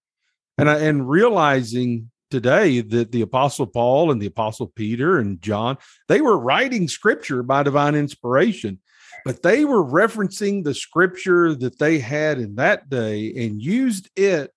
[0.57, 5.77] And, I, and realizing today that the apostle Paul and the apostle Peter and John,
[6.07, 8.79] they were writing scripture by divine inspiration,
[9.25, 14.53] but they were referencing the scripture that they had in that day and used it,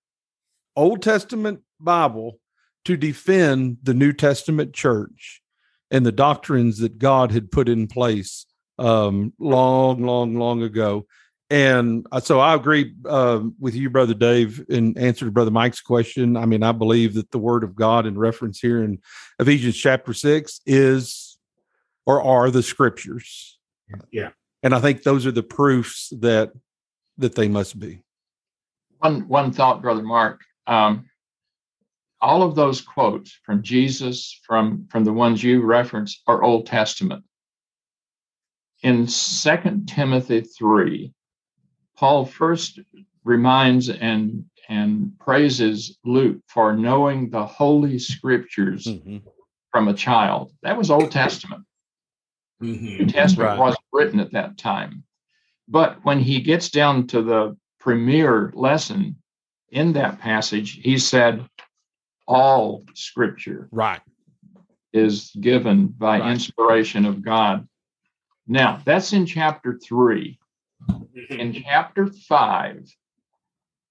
[0.77, 2.39] Old Testament Bible,
[2.87, 5.41] to defend the New Testament church
[5.91, 8.45] and the doctrines that God had put in place
[8.79, 11.05] um, long, long, long ago.
[11.49, 16.37] And so I agree uh, with you, Brother Dave, in answer to Brother Mike's question.
[16.37, 18.99] I mean, I believe that the Word of God in reference here in
[19.37, 21.37] Ephesians chapter six is
[22.05, 23.59] or are the Scriptures.
[24.11, 24.29] Yeah,
[24.63, 26.51] and I think those are the proofs that
[27.17, 28.01] that they must be.
[28.99, 30.41] One one thought, Brother Mark.
[30.67, 31.09] Um,
[32.21, 37.23] all of those quotes from Jesus, from, from the ones you reference, are Old Testament.
[38.83, 41.11] In 2 Timothy 3,
[41.95, 42.79] Paul first
[43.23, 49.17] reminds and, and praises Luke for knowing the Holy Scriptures mm-hmm.
[49.71, 50.51] from a child.
[50.63, 51.63] That was Old Testament.
[52.61, 52.85] Mm-hmm.
[52.85, 53.59] New Testament right.
[53.59, 55.03] wasn't written at that time.
[55.67, 59.17] But when he gets down to the premier lesson
[59.69, 61.47] in that passage, he said,
[62.27, 64.01] all scripture right
[64.93, 66.31] is given by right.
[66.31, 67.67] inspiration of God.
[68.47, 70.39] Now, that's in chapter 3.
[70.89, 71.39] Mm-hmm.
[71.39, 72.89] In chapter 5,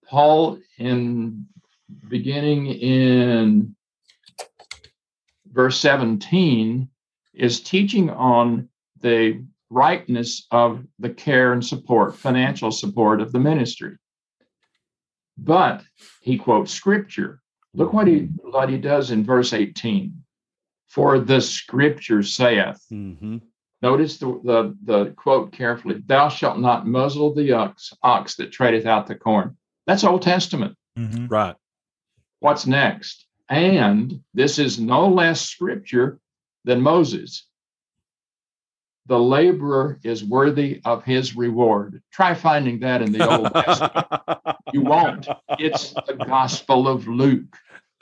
[0.08, 1.46] Paul in
[2.08, 3.76] beginning in
[5.52, 6.88] verse 17
[7.34, 8.68] is teaching on
[9.00, 13.96] the rightness of the care and support, financial support of the ministry.
[15.36, 15.82] But
[16.20, 17.40] he quotes scripture
[17.76, 20.22] Look what he what he does in verse 18.
[20.88, 22.82] For the scripture saith.
[22.90, 23.38] Mm-hmm.
[23.82, 26.02] Notice the, the, the quote carefully.
[26.06, 29.56] Thou shalt not muzzle the ox, ox that treadeth out the corn.
[29.86, 30.76] That's Old Testament.
[30.98, 31.26] Mm-hmm.
[31.26, 31.54] Right.
[32.40, 33.26] What's next?
[33.48, 36.18] And this is no less scripture
[36.64, 37.46] than Moses.
[39.06, 42.02] The laborer is worthy of his reward.
[42.10, 44.06] Try finding that in the Old Testament.
[44.72, 45.28] You won't.
[45.60, 47.56] It's the Gospel of Luke.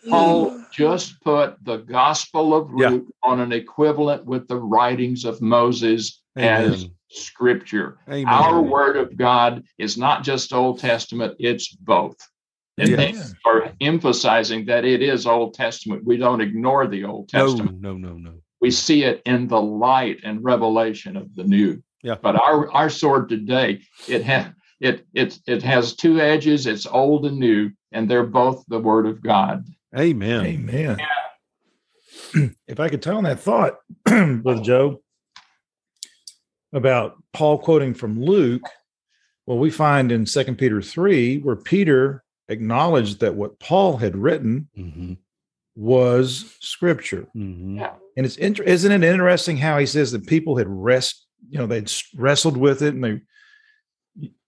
[0.08, 0.70] Paul mm.
[0.70, 3.30] just put the Gospel of Luke yeah.
[3.30, 6.72] on an equivalent with the writings of Moses Amen.
[6.72, 7.98] as Scripture.
[8.08, 8.26] Amen.
[8.26, 12.16] Our Word of God is not just Old Testament; it's both.
[12.76, 12.98] And yes.
[12.98, 16.04] they are emphasizing that it is Old Testament.
[16.04, 17.80] We don't ignore the Old Testament.
[17.80, 18.34] No, no, no, no.
[18.60, 21.82] We see it in the light and revelation of the New.
[22.02, 22.16] Yeah.
[22.20, 24.48] But our our sword today, it has
[24.80, 26.66] it it it has two edges.
[26.66, 29.64] It's old and new, and they're both the Word of God.
[29.96, 30.46] Amen.
[30.46, 30.98] Amen.
[30.98, 32.48] Yeah.
[32.68, 35.00] if I could tell on that thought with Joe
[36.72, 38.68] about Paul quoting from Luke,
[39.46, 44.68] well, we find in Second Peter 3 where Peter acknowledged that what Paul had written
[44.76, 45.14] mm-hmm.
[45.76, 47.26] was scripture.
[47.36, 47.78] Mm-hmm.
[47.78, 47.94] Yeah.
[48.16, 51.66] And it's inter- isn't it interesting how he says that people had rest, you know,
[51.66, 53.20] they'd wrestled with it and they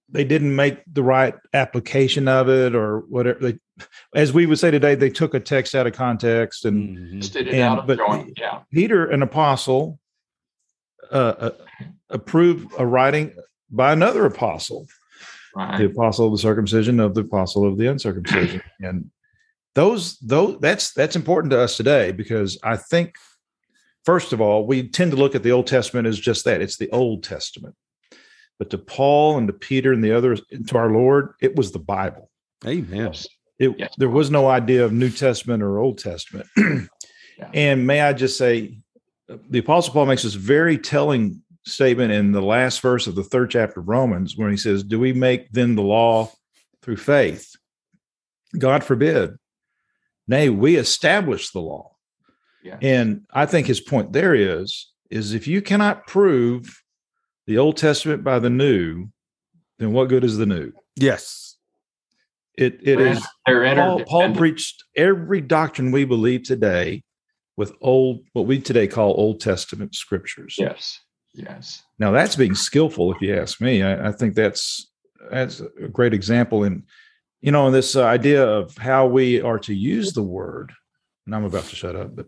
[0.09, 3.59] they didn't make the right application of it or whatever they
[4.15, 7.55] as we would say today they took a text out of context and, mm-hmm.
[7.55, 7.99] and but
[8.37, 8.61] yeah.
[8.73, 9.99] peter an apostle
[11.12, 11.51] uh, uh,
[12.11, 13.33] approved a writing
[13.71, 14.87] by another apostle
[15.55, 15.79] right.
[15.79, 19.11] the apostle of the circumcision of the apostle of the uncircumcision and
[19.75, 23.15] those those that's that's important to us today because i think
[24.05, 26.77] first of all we tend to look at the old testament as just that it's
[26.77, 27.75] the old testament
[28.59, 31.73] but to Paul and to Peter and the others, and to our Lord, it was
[31.73, 32.31] the Bible.
[32.67, 33.12] Amen.
[33.59, 33.95] It, yes.
[33.97, 36.47] There was no idea of New Testament or Old Testament.
[36.57, 37.51] yeah.
[37.55, 38.79] And may I just say,
[39.49, 43.51] the Apostle Paul makes this very telling statement in the last verse of the third
[43.51, 46.31] chapter of Romans when he says, Do we make then the law
[46.87, 47.57] through faith.
[48.57, 49.37] God forbid.
[50.29, 51.97] Nay, we establish the law.
[52.62, 52.79] Yeah.
[52.81, 56.83] And I think his point there is is if you cannot prove
[57.47, 59.09] the Old Testament by the New,
[59.79, 60.73] then what good is the New?
[60.97, 61.46] Yes.
[62.57, 67.03] It it They're- is Paul, Paul preached every doctrine we believe today
[67.57, 70.57] with old what we today call Old Testament scriptures.
[70.59, 70.99] Yes.
[71.35, 71.83] Yes.
[71.99, 73.83] Now that's being skillful, if you ask me.
[73.83, 74.90] I, I think that's
[75.31, 76.85] that's a great example in
[77.42, 80.73] you know in this uh, idea of how we are to use the word.
[81.27, 82.27] And I'm about to shut up, but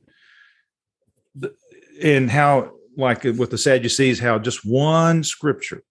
[1.35, 1.55] the,
[2.03, 5.83] and how like with the Sadducees, how just one scripture.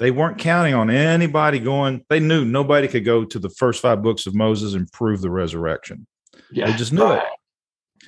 [0.00, 2.06] They weren't counting on anybody going.
[2.08, 5.30] They knew nobody could go to the first five books of Moses and prove the
[5.30, 6.06] resurrection.
[6.50, 6.70] Yeah.
[6.70, 7.06] they just knew it.
[7.06, 7.26] right.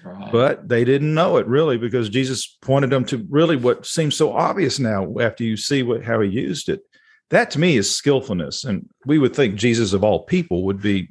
[0.03, 0.33] Right.
[0.33, 4.33] But they didn't know it really because Jesus pointed them to really what seems so
[4.33, 6.81] obvious now after you see what how he used it.
[7.29, 8.65] That to me is skillfulness.
[8.65, 11.11] And we would think Jesus of all people would be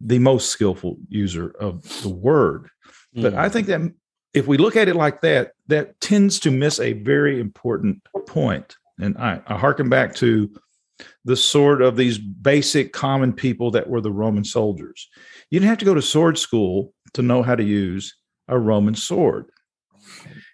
[0.00, 2.68] the most skillful user of the word.
[3.14, 3.34] But.
[3.34, 3.52] I hmm.
[3.52, 3.80] think that
[4.34, 8.76] if we look at it like that, that tends to miss a very important point.
[9.02, 10.50] And I, I hearken back to
[11.24, 15.08] the sort of these basic common people that were the Roman soldiers.
[15.50, 18.16] You didn't have to go to sword school to know how to use
[18.48, 19.50] a Roman sword.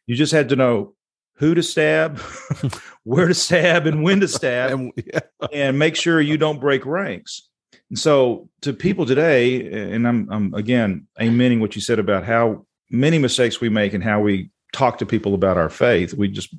[0.06, 0.94] You just had to know
[1.34, 2.18] who to stab,
[3.04, 5.20] where to stab, and when to stab And, yeah.
[5.52, 7.48] and make sure you don't break ranks.
[7.90, 12.66] And so, to people today, and I'm, I'm again amening what you said about how
[12.90, 16.12] many mistakes we make and how we talk to people about our faith.
[16.12, 16.54] We just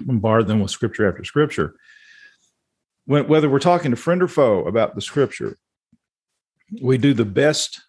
[0.00, 1.74] bombard them with scripture after scripture.
[3.04, 5.58] When, whether we're talking to friend or foe about the scripture,
[6.82, 7.80] we do the best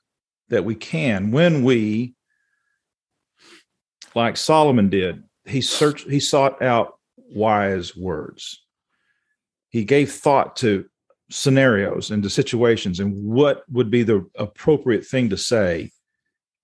[0.50, 2.14] that we can when we,
[4.16, 8.64] like Solomon did, he searched, he sought out wise words.
[9.70, 10.86] He gave thought to
[11.30, 15.92] scenarios and to situations and what would be the appropriate thing to say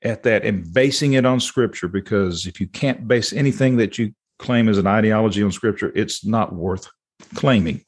[0.04, 4.14] at that and basing it on scripture because if you can't base anything that you
[4.44, 6.88] claim as an ideology on scripture it's not worth
[7.34, 7.82] claiming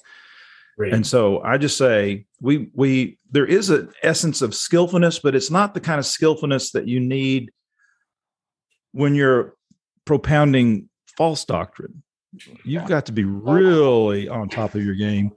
[0.93, 5.51] and so i just say we we there is an essence of skillfulness but it's
[5.51, 7.51] not the kind of skillfulness that you need
[8.91, 9.53] when you're
[10.05, 12.01] propounding false doctrine
[12.63, 15.31] you've got to be really on top of your game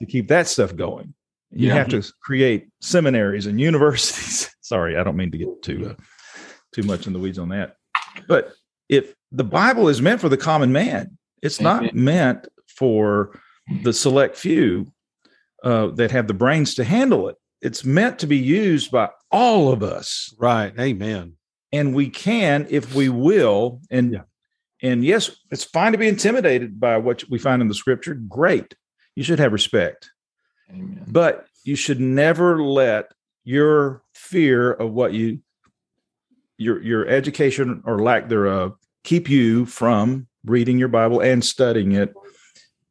[0.00, 1.14] to keep that stuff going.
[1.52, 1.74] You Yeah.
[1.74, 4.50] have to create seminaries and universities.
[4.60, 5.94] Sorry, I don't mean to get too uh,
[6.74, 7.76] too much in the weeds on that.
[8.26, 8.52] But
[8.88, 13.38] if the Bible is meant for the common man, it's not meant for
[13.82, 14.92] the select few
[15.64, 17.36] uh, that have the brains to handle it.
[17.60, 20.72] It's meant to be used by all of us Right.
[20.78, 21.34] Amen.
[21.72, 24.22] and we can if we will and Yeah.
[24.82, 28.74] and yes it's fine to be intimidated by what we find in the scripture great
[29.16, 30.10] you should have respect
[30.70, 31.04] Amen.
[31.06, 33.12] but you should never let
[33.44, 35.38] your fear of what you
[36.58, 42.12] your your education or lack thereof keep you from reading your bible and studying it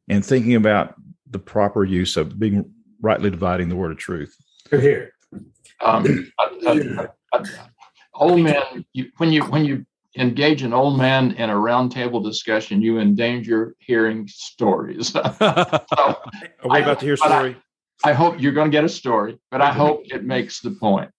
[0.08, 0.94] and thinking about
[1.30, 2.70] the proper use of being
[3.00, 4.34] rightly dividing the word of truth.
[4.70, 5.12] Here, here.
[5.80, 7.44] um, a- a- a-
[8.14, 9.84] old man you, when you when you
[10.18, 15.12] engage an old man in a roundtable discussion you endanger hearing stories.
[15.14, 16.16] So are
[16.64, 17.56] we I- about to hear a but I- story?
[18.04, 21.10] I hope you're going to get a story but i hope it makes the point.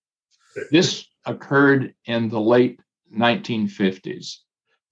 [0.72, 2.80] This occurred in the late
[3.16, 4.38] 1950s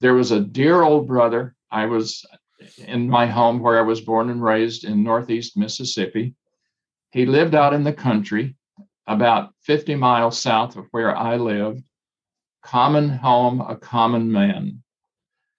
[0.02, 2.26] there was a dear old brother i was
[2.78, 6.36] in my home where i was born and raised in northeast mississippi
[7.12, 8.56] he lived out in the country
[9.08, 11.84] about 50 miles south of where I lived,
[12.64, 14.84] common home, a common man.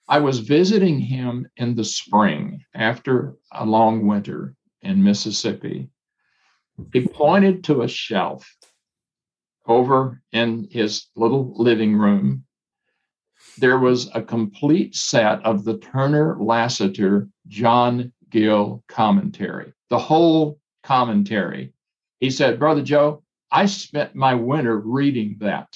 [0.08, 5.90] I was visiting him in the spring after a long winter in Mississippi.
[6.92, 8.50] He pointed to a shelf
[9.66, 12.44] over in his little living room.
[13.62, 21.72] There was a complete set of the Turner Lassiter John Gill commentary, the whole commentary.
[22.18, 25.68] He said, Brother Joe, I spent my winter reading that.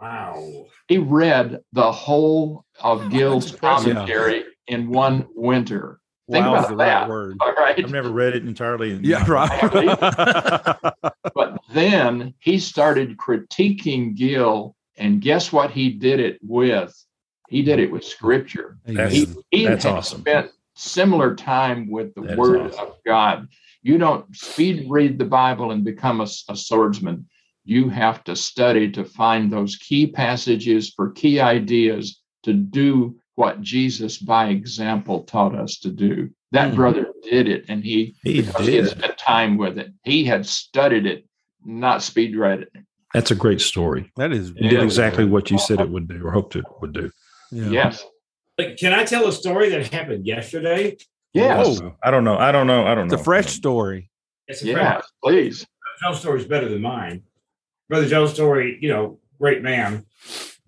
[0.00, 0.64] Wow.
[0.88, 3.96] He read the whole of Gill's impressive.
[3.96, 6.00] commentary in one winter.
[6.32, 7.00] Think wow about the that.
[7.02, 7.36] right word.
[7.42, 7.78] All right.
[7.78, 10.94] i've never read it entirely in Yeah, right.
[11.34, 16.96] But then he started critiquing Gill, and guess what he did it with?
[17.50, 18.78] He did it with scripture.
[18.86, 20.20] That's- He, he That's had awesome.
[20.20, 22.86] spent similar time with the That is word awesome.
[22.86, 23.48] of God.
[23.82, 27.26] You don't speed read the Bible and become a, a swordsman.
[27.64, 33.60] You have to study to find those key passages for key ideas to do what
[33.62, 36.30] Jesus by example taught us to do.
[36.52, 36.76] That Hmm.
[36.76, 38.90] brother did it, and he He because he had did.
[38.98, 39.92] spent time with it.
[40.04, 41.26] He had studied it,
[41.64, 42.72] not speed read it.
[43.12, 44.10] That's a great story.
[44.16, 44.82] That is It did Yeah.
[44.82, 47.10] exactly what you said it would do or hoped it would do.
[47.50, 47.70] Yeah.
[47.70, 48.04] Yes.
[48.56, 50.96] But can I tell a story that happened yesterday?
[51.32, 51.80] Yes.
[51.82, 52.36] Oh, I don't know.
[52.36, 52.86] I don't know.
[52.86, 53.20] I don't It's know.
[53.20, 54.10] a fresh story.
[54.48, 55.06] It's a Yes.
[55.22, 55.66] Please.
[56.02, 57.22] Joe's story is better than mine.
[57.88, 60.04] Brother Joe's story, you know, great man.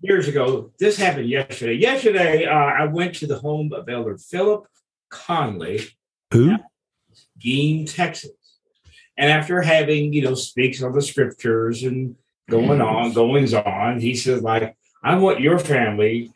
[0.01, 1.73] Years ago, this happened yesterday.
[1.75, 4.67] Yesterday, uh, I went to the home of Elder Philip
[5.09, 5.81] Conley,
[6.31, 6.57] Who?
[7.39, 8.31] Gein, Texas.
[9.17, 12.15] And after having, you know, speaks on the scriptures and
[12.49, 16.31] going on, goings on, he says, like, I want your family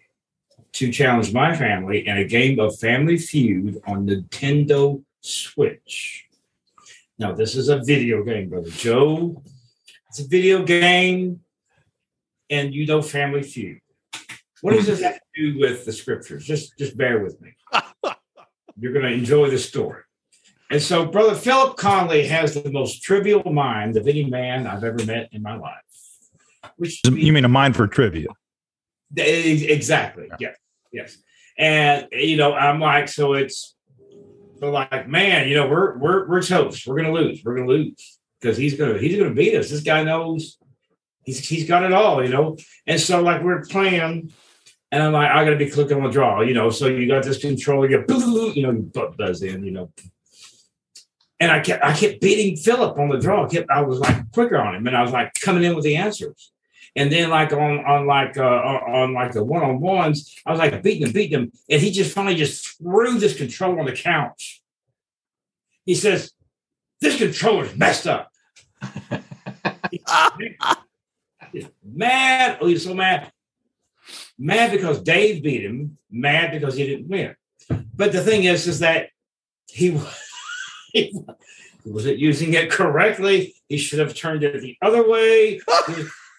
[0.73, 6.25] to challenge my family in a game of Family Feud on Nintendo Switch.
[7.19, 9.41] Now, this is a video game, brother Joe.
[10.09, 11.41] It's a video game,
[12.49, 13.79] and you know Family Feud.
[14.61, 16.45] What does this have to do with the scriptures?
[16.45, 17.55] Just, just bear with me.
[18.79, 20.01] You're going to enjoy the story.
[20.69, 25.03] And so, brother Philip Conley has the most trivial mind of any man I've ever
[25.05, 25.81] met in my life.
[26.75, 28.27] Which You mean a mind for trivia?
[29.15, 30.29] Ex- Exactly.
[30.39, 30.55] Yes.
[30.91, 31.17] Yes.
[31.57, 33.75] And you know, I'm like, so it's
[34.59, 36.87] so like, man, you know, we're we're we're toast.
[36.87, 37.41] We're gonna lose.
[37.43, 39.69] We're gonna lose because he's gonna he's gonna beat us.
[39.69, 40.57] This guy knows
[41.23, 42.57] he's he's got it all, you know.
[42.87, 44.31] And so like we're playing,
[44.91, 46.69] and I'm like, I gotta be clicking on the draw, you know.
[46.69, 48.03] So you got this controller, you
[48.55, 49.91] you know, you butt buzz in, you know.
[51.39, 53.45] And I kept I kept beating Philip on the draw.
[53.45, 55.83] I kept I was like quicker on him, and I was like coming in with
[55.83, 56.51] the answers.
[56.97, 60.59] And then like on on like uh, on like the one on ones, I was
[60.59, 63.91] like beating him, beating him, and he just finally just threw this controller on the
[63.93, 64.63] couch.
[65.85, 66.31] He says,
[66.99, 68.31] "This controller's messed up."
[71.51, 72.57] He's mad.
[72.59, 73.31] Oh, he's so mad.
[74.39, 75.99] Mad because Dave beat him.
[76.09, 77.35] Mad because he didn't win.
[77.95, 79.09] But the thing is, is that
[79.67, 79.99] he,
[80.93, 81.13] he
[81.85, 83.55] wasn't using it correctly.
[83.69, 85.59] He should have turned it the other way.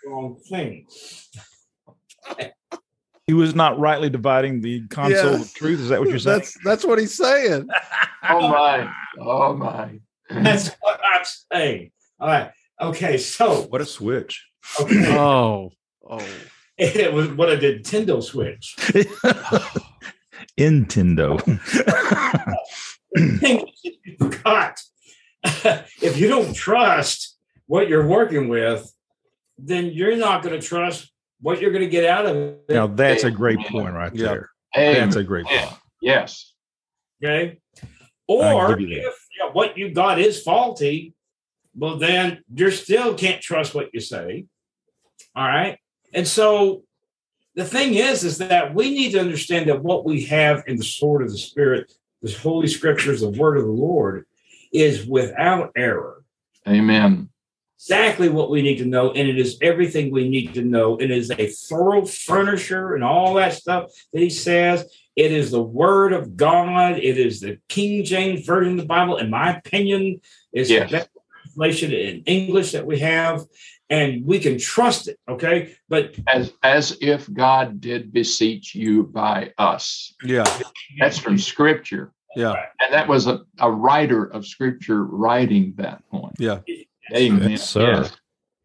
[0.08, 0.86] He was wrong thing.
[3.26, 5.40] He was not rightly dividing the console Yeah.
[5.40, 5.80] of truth.
[5.80, 6.38] Is that what you're saying?
[6.38, 7.68] That's that's what he's saying.
[8.30, 8.92] Oh my.
[9.20, 10.00] Oh my.
[10.28, 11.92] That's what I'm saying.
[12.18, 12.50] All right.
[12.80, 13.16] Okay.
[13.16, 14.44] So what a switch.
[14.80, 15.70] okay, Oh,
[16.10, 16.26] oh.
[16.76, 18.74] it was what a Nintendo Switch.
[20.58, 21.40] Nintendo.
[23.38, 24.80] Thing you forgot.
[26.02, 28.92] if you don't trust what you're working with,
[29.58, 32.64] then you're not going to trust what you're going to get out of it.
[32.68, 34.26] now that's a great point right Yeah.
[34.28, 34.50] there.
[34.76, 34.94] Amen.
[35.04, 35.72] That's a great point.
[36.00, 36.52] Yes.
[37.24, 37.58] Okay.
[38.26, 39.06] Or give you that.
[39.08, 41.14] if you know, what you got is faulty,
[41.74, 44.46] well, then you still can't trust what you say.
[45.34, 45.78] All right.
[46.12, 46.82] And so
[47.54, 50.84] the thing is, is that we need to understand that what we have in the
[50.84, 51.92] sword of the Spirit,
[52.22, 54.26] the Holy Scriptures, the Word of the Lord,
[54.72, 56.22] is without error.
[56.68, 57.30] Amen.
[57.88, 60.96] Exactly what we need to know, and it is everything we need to know.
[60.96, 64.84] It is a thorough furnisher and all that stuff that he says.
[65.14, 66.98] It is the Word of God.
[66.98, 70.20] It is the King James Version of the Bible, in my opinion,
[70.52, 70.90] is Yes.
[70.90, 71.10] the best
[71.44, 73.44] translation in English that we have,
[73.88, 75.16] and we can trust it.
[75.28, 80.14] Okay, but As as if God did beseech you by us.
[80.24, 80.44] Yeah,
[80.98, 82.12] That's from scripture.
[82.34, 86.34] yeah, And that was a, a writer of scripture writing that point.
[86.40, 86.58] yeah.
[87.14, 87.50] Amen.
[87.50, 88.02] Yes, sir.
[88.02, 88.16] Yes.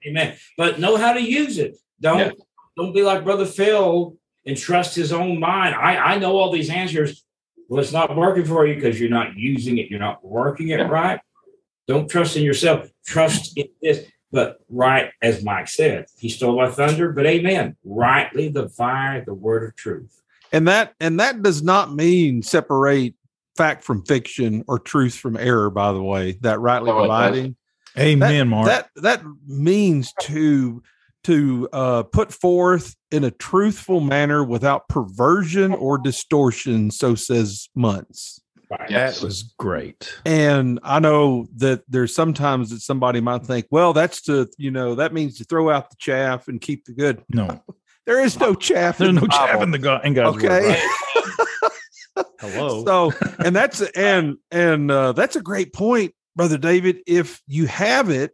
[0.08, 0.36] Amen.
[0.58, 1.78] But know how to use it.
[2.02, 2.32] Don't Yeah.
[2.78, 5.76] don't be like Brother Phil and trust his own mind.
[5.76, 7.24] I I know all these answers.
[7.70, 9.90] Well, it's not working for you because you're not using it.
[9.90, 10.88] You're not working it Yeah.
[10.90, 11.20] right.
[11.88, 12.90] Don't trust in yourself.
[13.06, 14.06] Trust in this.
[14.32, 17.12] But right as Mike said, he stole my thunder.
[17.12, 17.78] But amen.
[17.84, 20.20] Rightly divide the word of truth.
[20.52, 23.16] And that and that does not mean separate
[23.56, 25.70] fact from fiction or truth from error.
[25.70, 27.56] By the way, that rightly No, it dividing.
[27.98, 28.66] Amen, Mark.
[28.68, 30.82] That that means to
[31.26, 36.92] to uh, put forth in a truthful manner without perversion or distortion.
[36.92, 38.42] So says Muntz.
[38.70, 38.90] Right.
[38.90, 40.12] That was great.
[40.26, 44.96] And I know that there's sometimes that somebody might think, well, that's to you know
[44.96, 47.24] that means to throw out the chaff and keep the good.
[47.30, 47.62] No,
[48.06, 48.98] There is no chaff.
[48.98, 49.64] there's in no the chaff Bible.
[49.64, 50.48] in the God in God's Okay.
[50.50, 50.78] word.
[52.18, 52.26] right?
[52.40, 52.84] Hello.
[52.86, 57.02] So, and that's and and uh, that's a great point, brother David.
[57.06, 58.32] If you have it,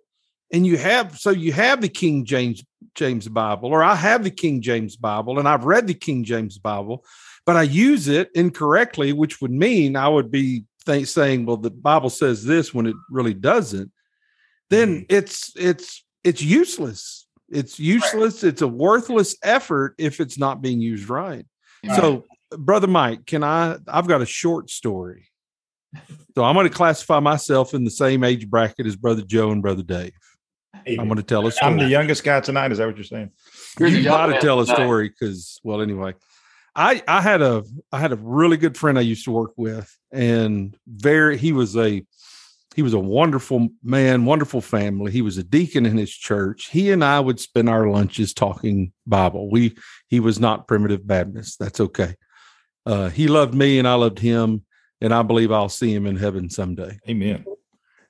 [0.52, 2.64] and you have so you have the King James
[2.96, 6.58] James Bible, or I have the King James Bible, and I've read the King James
[6.58, 7.06] Bible,
[7.46, 11.70] but I use it incorrectly, which would mean I would be th- saying, "Well, the
[11.70, 13.92] Bible says this" when it really doesn't.
[14.70, 15.16] Then mm-hmm.
[15.16, 17.28] it's it's it's useless.
[17.50, 18.44] It's useless.
[18.44, 21.46] It's a worthless effort if it's not being used right.
[21.84, 21.98] Amen.
[21.98, 22.26] So
[22.58, 23.78] brother Mike, can I?
[23.88, 25.28] I've got a short story.
[26.36, 29.62] So I'm going to classify myself in the same age bracket as brother Joe and
[29.62, 30.14] brother Dave.
[30.88, 31.72] I'm going to tell a story.
[31.72, 32.72] I'm the youngest guy tonight.
[32.72, 33.32] Is that what you're saying?
[33.80, 36.14] You're you got to tell a story because, well, anyway,
[36.76, 39.94] I I had a I had a really good friend I used to work with,
[40.12, 42.06] and very he was a
[42.76, 45.12] he was a wonderful man, wonderful family.
[45.12, 46.70] He was a deacon in his church.
[46.72, 49.50] He and I would spend our lunches talking Bible.
[49.50, 49.76] We
[50.08, 51.60] he was not primitive Baptist.
[51.60, 52.16] That's okay.
[52.86, 54.64] Uh, he loved me, and I loved him,
[55.02, 57.00] and I believe I'll see him in heaven someday.
[57.08, 57.46] Amen.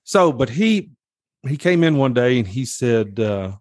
[0.04, 0.92] So, but he
[1.48, 3.54] he came in one day and he said uh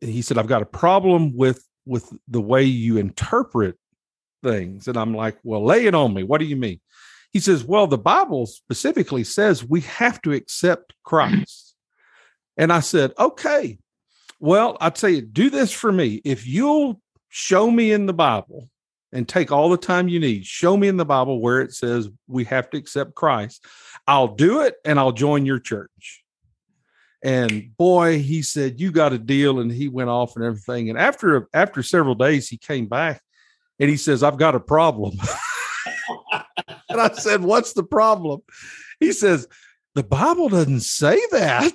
[0.00, 3.76] he said I've got a problem with with the way you interpret
[4.42, 6.22] things and I'm like, "Well, lay it on me.
[6.22, 6.80] What do you mean?"
[7.32, 11.74] He says, "Well, the Bible specifically says we have to accept Christ."
[12.56, 13.78] And I said, "Okay.
[14.38, 16.20] Well, I tell you, do this for me.
[16.22, 18.68] If you'll show me in the Bible
[19.12, 22.08] and take all the time you need, show me in the Bible where it says
[22.26, 23.64] we have to accept Christ,
[24.06, 26.24] I'll do it and I'll join your church.
[27.22, 29.58] And boy, he said, You got a deal.
[29.58, 30.90] And he went off and everything.
[30.90, 33.20] And after after several days, he came back
[33.80, 35.18] and he says, I've got a problem.
[36.88, 38.42] and I said, What's the problem?
[39.00, 39.48] He says,
[39.94, 41.72] The Bible doesn't say that.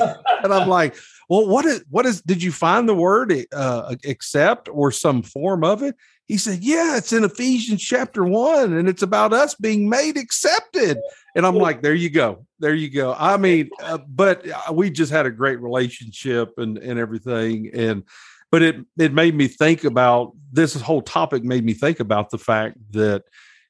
[0.42, 0.96] and I'm like,
[1.28, 5.64] well, what is what is did you find the word uh, accept or some form
[5.64, 5.96] of it?
[6.26, 10.98] He said, Yeah, it's in Ephesians chapter one, and it's about us being made accepted.
[11.34, 13.14] And I'm like, There you go, there you go.
[13.18, 18.02] I mean, uh, but uh, we just had a great relationship and and everything, and
[18.50, 21.44] but it it made me think about this whole topic.
[21.44, 23.22] Made me think about the fact that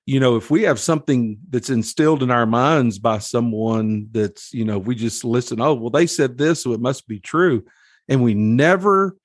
[0.06, 4.64] you know if we have something that's instilled in our minds by someone that's you
[4.64, 7.64] know we just listen oh well they said this so it must be true
[8.08, 9.16] and we never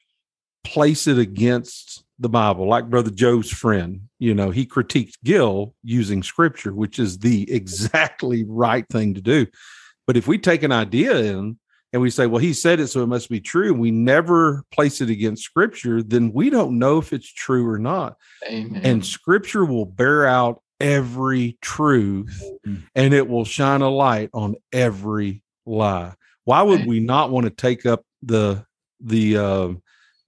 [0.64, 6.22] place it against the bible like brother joe's friend you know he critiqued gill using
[6.24, 9.46] scripture which is the exactly right thing to do
[10.08, 11.58] but if we take an idea in
[11.92, 14.64] and we say well he said it so it must be true and we never
[14.72, 18.16] place it against scripture then we don't know if it's true or not
[18.48, 18.82] Amen.
[18.86, 22.84] and scripture will bear out every truth Mm.
[22.94, 26.14] and it will shine a light on every lie
[26.44, 28.64] why would we not want to take up the
[29.00, 29.70] the uh,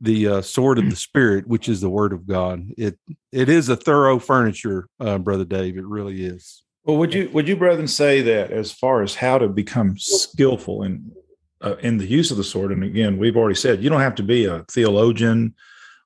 [0.03, 2.99] the uh, sword of the spirit which is the word of god it
[3.31, 7.47] it is a thorough furnisher uh, brother dave it really is Well, would you would
[7.47, 11.11] you, brethren, say that as far as how to become skillful in
[11.61, 12.73] uh, in the use of the sword?
[12.73, 15.55] And again, we've already said you don't have to be a theologian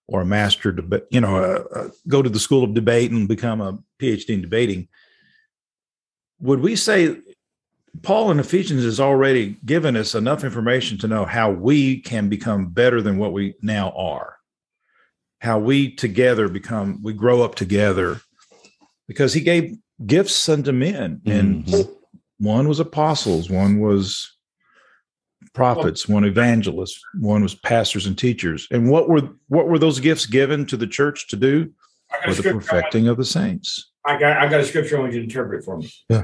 [0.08, 1.06] or a master debate.
[1.10, 4.42] You know, uh, uh, go to the school of debate and become a PhD in
[4.42, 4.88] debating.
[6.42, 7.18] Would we say
[8.04, 12.68] Paul in Ephesians has already given us enough information to know how we can become
[12.68, 14.38] better than what we now are?
[15.42, 18.22] How we together become, we grow up together,
[19.08, 21.90] because he gave gifts unto men, and Mhm.
[22.40, 24.32] one was apostles, one was
[25.54, 28.68] prophets, one evangelists, one was pastors and teachers.
[28.72, 31.72] And what were what were those gifts given to the church to do?
[32.24, 33.92] For the scripture, perfecting of the saints.
[34.06, 35.92] I, got, I got a scripture I want you to interpret for me.
[36.10, 36.24] Yeah.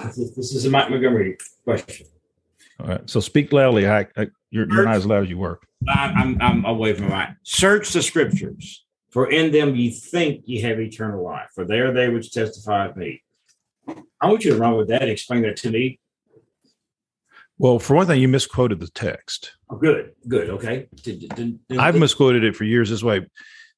[0.00, 2.06] This is, this is a Mike Montgomery question.
[2.80, 3.08] All right.
[3.10, 3.88] So speak loudly.
[3.88, 5.58] I, I uh, you're, you're not as loud as you were.
[5.88, 7.36] I'm, I'm away from mine.
[7.42, 11.92] Search the scriptures, for in them you think you have eternal life, for they are
[11.92, 13.22] they which testify of me.
[14.20, 15.08] I want you to run with that.
[15.08, 16.00] Explain that to me.
[17.58, 19.56] Well, for one thing, you misquoted the text.
[19.70, 20.50] Oh, good, good.
[20.50, 20.88] Okay.
[21.02, 23.26] Did- did- did- I've misquoted it for years this way,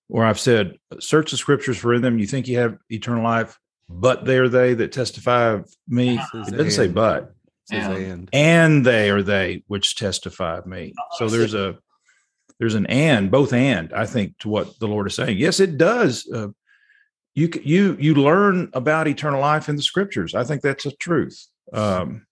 [0.09, 3.59] where I've said, "Search the scriptures, for in them you think you have eternal life,
[3.89, 7.35] but they are they that testify of me." It doesn't say "but,"
[7.71, 10.95] It and and they are they which testify of me.
[11.19, 11.79] So there's a
[12.59, 15.39] there's an and both and I think to what the Lord is saying.
[15.39, 16.29] Yes, it does.
[16.33, 16.49] Uh,
[17.35, 20.35] you you you learn about eternal life in the scriptures.
[20.35, 21.47] I think that's a truth.
[21.73, 22.27] Um,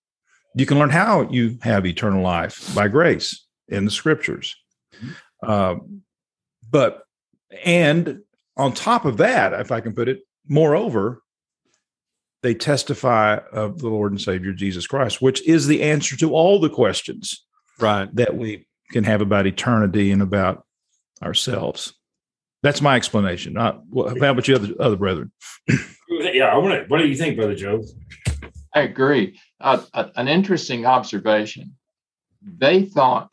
[0.54, 4.56] you can learn how you have eternal life by grace in the scriptures.
[5.42, 6.02] Um,
[6.70, 7.02] but
[7.64, 8.20] and
[8.56, 11.22] on top of that, if I can put it, moreover,
[12.42, 16.60] they testify of the Lord and Savior Jesus Christ, which is the answer to all
[16.60, 17.44] the questions
[17.78, 20.64] right that we can have about eternity and about
[21.22, 21.94] ourselves.
[22.62, 23.52] That's my explanation.
[23.52, 25.32] Not well, how about you, other, other brethren?
[26.08, 26.88] Yeah, I want to.
[26.88, 27.82] What do you think, Brother Joe?
[28.74, 29.38] I agree.
[29.60, 31.76] Uh, a- an interesting observation.
[32.42, 33.30] They thought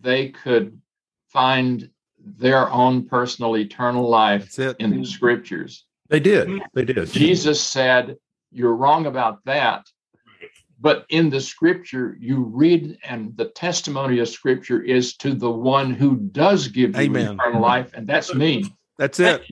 [0.00, 0.80] they could
[1.28, 5.86] find their own personal eternal life in the scriptures.
[6.08, 6.60] They did.
[6.74, 7.08] They did.
[7.10, 8.16] Jesus said,
[8.54, 9.86] You're wrong about that.
[10.80, 15.94] But in the scripture, you read, and the testimony of scripture is to the one
[15.94, 17.34] who does give you Amen.
[17.40, 18.64] eternal life, and that's me.
[18.98, 19.44] that's it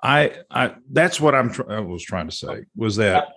[0.00, 1.50] I, I, that's what I'm.
[1.50, 3.28] Tr- I was trying to say was that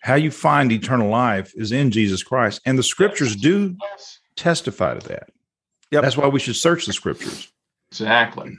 [0.00, 3.76] how you find eternal life is in Jesus Christ, and the scriptures do
[4.36, 5.30] testify to that.
[5.90, 6.02] Yep.
[6.02, 7.50] That's why we should search the scriptures.
[7.90, 8.58] Exactly.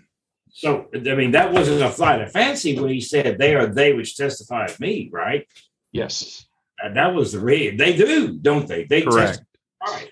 [0.50, 3.94] So I mean, that wasn't a flight of fancy when he said, "They are they
[3.94, 5.48] which testify of me." Right?
[5.94, 6.46] Yes.
[6.80, 7.78] And that was the real.
[7.78, 8.84] They do, don't they?
[8.84, 9.42] They Correct.
[9.86, 10.06] testify.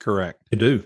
[0.00, 0.40] Correct.
[0.50, 0.84] They do.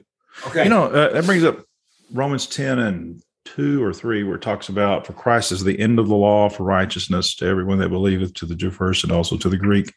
[0.49, 0.65] Okay.
[0.65, 1.65] You know, uh, that brings up
[2.13, 5.99] Romans 10 and 2 or 3, where it talks about for Christ is the end
[5.99, 9.37] of the law for righteousness to everyone that believeth, to the Jew first and also
[9.37, 9.93] to the Greek.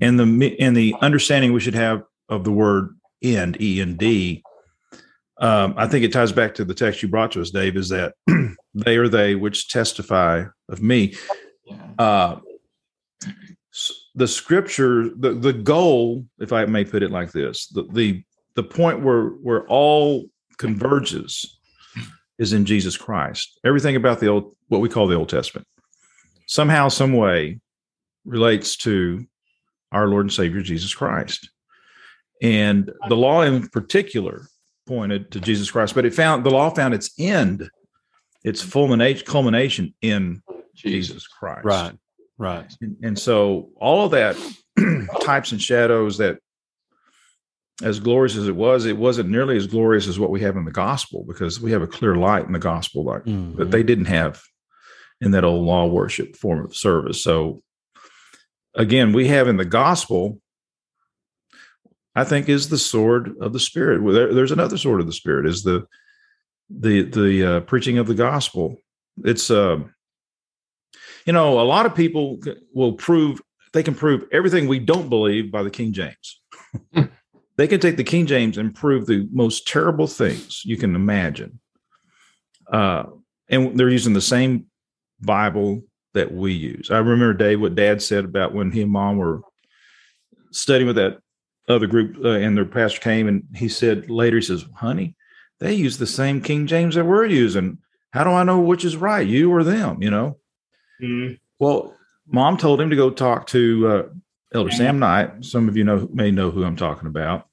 [0.00, 4.42] And the and the understanding we should have of the word end, E and D,
[5.38, 7.88] um, I think it ties back to the text you brought to us, Dave, is
[7.90, 8.14] that
[8.74, 11.14] they are they which testify of me.
[11.98, 12.45] Uh, s-
[14.16, 18.62] the scripture, the, the goal, if I may put it like this, the, the the
[18.62, 20.26] point where where all
[20.58, 21.58] converges
[22.38, 23.60] is in Jesus Christ.
[23.64, 25.66] Everything about the old what we call the Old Testament
[26.46, 27.60] somehow, some way
[28.24, 29.26] relates to
[29.92, 31.50] our Lord and Savior Jesus Christ.
[32.42, 34.48] And the law in particular
[34.86, 37.68] pointed to Jesus Christ, but it found the law found its end,
[38.44, 40.42] its fulmination culmination in
[40.74, 41.64] Jesus Christ.
[41.64, 41.94] Right.
[42.38, 42.72] Right.
[42.80, 44.36] And, and so all of that
[45.22, 46.38] types and shadows that
[47.82, 50.64] as glorious as it was, it wasn't nearly as glorious as what we have in
[50.64, 53.56] the gospel because we have a clear light in the gospel like Mhm.
[53.56, 54.42] that they didn't have
[55.20, 57.22] in that old law worship form of service.
[57.22, 57.62] So
[58.74, 60.40] again, we have in the gospel,
[62.14, 64.02] I think, is the sword of the spirit.
[64.02, 65.86] Well, there- there's another sword of the spirit, is the
[66.68, 68.76] the the uh, preaching of the gospel.
[69.24, 69.84] It's uh,
[71.26, 72.38] you know, a lot of people
[72.72, 76.40] will prove they can prove everything we don't believe by the King James.
[77.56, 81.60] they can take the King James and prove the most terrible things you can imagine.
[82.72, 83.04] Uh,
[83.48, 84.66] and they're using the same
[85.20, 85.82] Bible
[86.14, 86.90] that we use.
[86.90, 89.42] I remember Dave what Dad said about when he and Mom were
[90.52, 91.18] studying with that
[91.68, 95.16] other group, uh, and their pastor came and he said later, he says, "Honey,
[95.58, 97.78] they use the same King James that we're using.
[98.12, 100.02] How do I know which is right, you or them?
[100.02, 100.38] You know."
[101.02, 101.38] Mhm.
[101.58, 104.02] Well, Mom told him to go talk to uh,
[104.54, 105.44] Elder Sam Knight.
[105.44, 107.46] Some of you know may know who I'm talking about.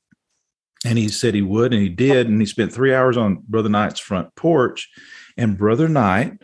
[0.85, 2.27] And he said he would, and he did.
[2.27, 4.89] And he spent three hours on Brother Knight's front porch.
[5.37, 6.41] And Brother Knight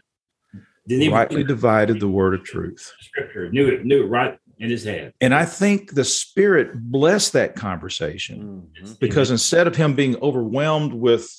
[0.88, 2.92] Didn't even rightly divided the word of truth.
[3.02, 5.14] scripture knew it, knew it right in his head.
[5.22, 9.00] And I think the Spirit blessed that conversation Mhm.
[9.00, 11.30] because instead of him being overwhelmed with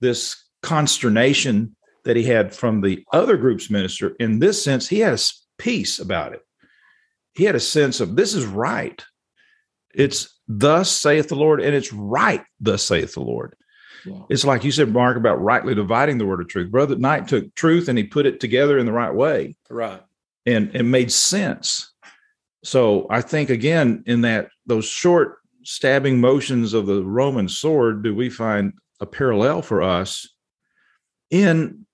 [0.00, 1.74] this consternation
[2.04, 5.18] that he had from the other group's minister, in this sense, he had a
[5.58, 6.40] peace about it.
[7.34, 9.04] He had a sense of this is right.
[9.94, 13.54] It's thus saith the Lord, and it's right, thus saith the Lord.
[14.04, 14.22] Yeah.
[14.30, 16.70] It's like you said, Mark, about rightly dividing the word of truth.
[16.70, 20.00] Brother Knight took truth and he put it together in the right way Right.
[20.46, 21.92] and it made sense.
[22.64, 28.14] So I think again in that those short stabbing motions of the Roman sword, do
[28.14, 30.26] we find a parallel for us
[31.30, 31.84] in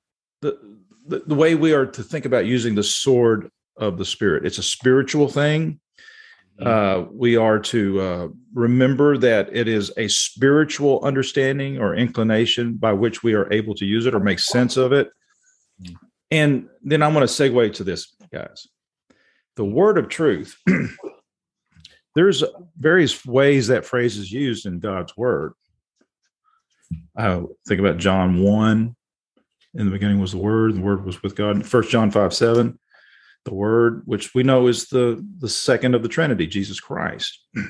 [0.46, 0.76] the,
[1.08, 4.46] the the way we are to think about using the sword of the spirit?
[4.46, 5.80] It's a spiritual thing.
[6.60, 12.94] Uh, we are to uh, remember that it is a spiritual understanding or inclination by
[12.94, 15.10] which we are able to use it or make sense of it.
[16.30, 18.66] And then I'm going to segue to this, guys.
[19.56, 20.56] The word of truth.
[22.14, 22.42] There's
[22.78, 25.52] various ways that phrase is used in God's word.
[27.14, 28.96] I think about John 1.
[29.78, 31.66] In the beginning was the word, the word was with God.
[31.66, 32.78] First John 5 7
[33.46, 37.40] the word which we know is the the second of the trinity jesus christ.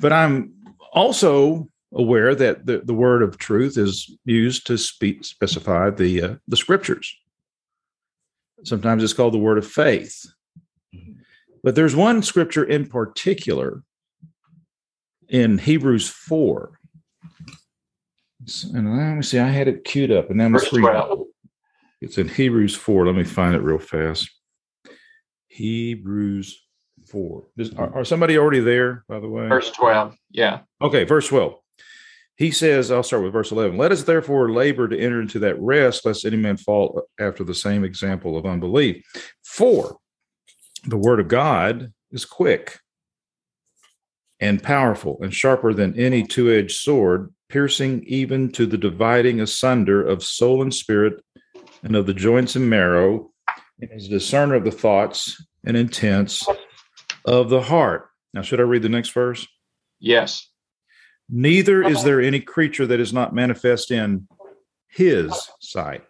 [0.00, 0.52] But i'm
[0.92, 6.34] also aware that the, the word of truth is used to speak specify the uh,
[6.46, 7.16] the scriptures.
[8.64, 10.24] Sometimes it's called the word of faith.
[11.64, 13.82] But there's one scripture in particular
[15.28, 16.77] in hebrews 4
[18.64, 21.24] and let me see i had it queued up and then Verse 12.
[22.00, 24.30] it's in hebrews 4 let me find it real fast
[25.58, 26.64] Hebrews
[27.08, 27.42] 4.
[27.56, 29.48] Is, are, are somebody already there, by the way?
[29.48, 30.16] Verse 12.
[30.30, 30.60] Yeah.
[30.80, 31.54] Okay, verse 12.
[32.36, 33.76] He says, I'll start with verse 11.
[33.76, 37.54] Let us therefore labor to enter into that rest, lest any man fall after the
[37.54, 39.04] same example of unbelief.
[39.42, 39.96] For
[40.84, 42.78] the word of God is quick
[44.38, 50.06] and powerful and sharper than any two edged sword, piercing even to the dividing asunder
[50.06, 51.22] of soul and spirit
[51.82, 53.30] and of the joints and marrow,
[53.80, 56.46] and is a discerner of the thoughts and intents
[57.24, 58.08] of the heart.
[58.34, 59.46] Now, should I read the next verse?
[60.00, 60.48] Yes.
[61.30, 64.26] Neither is there any creature that is not manifest in
[64.88, 66.04] his sight.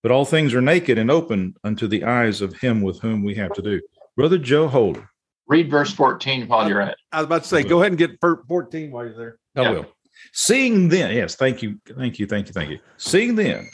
[0.00, 3.34] but all things are naked and open unto the eyes of him with whom we
[3.34, 3.80] have to do.
[4.16, 5.10] Brother Joe Holder.
[5.48, 6.98] Read verse 14 while you're at it.
[7.10, 9.38] I was about to say, go ahead and get 14 while you're there.
[9.56, 9.70] I Yeah.
[9.72, 9.86] will.
[10.32, 12.78] Seeing then, yes, thank you, thank you, thank you, thank you.
[12.96, 13.68] Seeing then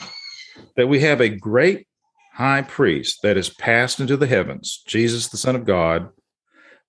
[0.75, 1.87] that we have a great
[2.33, 6.09] high priest that is passed into the heavens, Jesus, the Son of God,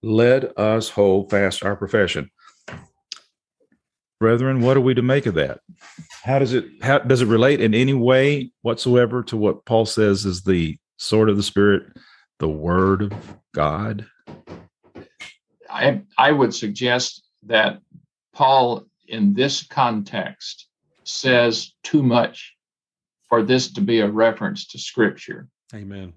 [0.02, 2.30] let us hold fast our profession.
[4.18, 5.60] Brethren, what are we to make of that?
[6.22, 10.24] How does it how does it relate in any way whatsoever to what Paul says
[10.24, 11.82] is the sword of the spirit,
[12.38, 14.06] the word of God?
[15.68, 17.80] I, I would suggest that
[18.32, 20.68] Paul, in this context,
[21.04, 22.54] says too much
[23.28, 25.48] for this to be a reference to Scripture.
[25.74, 26.12] Amen.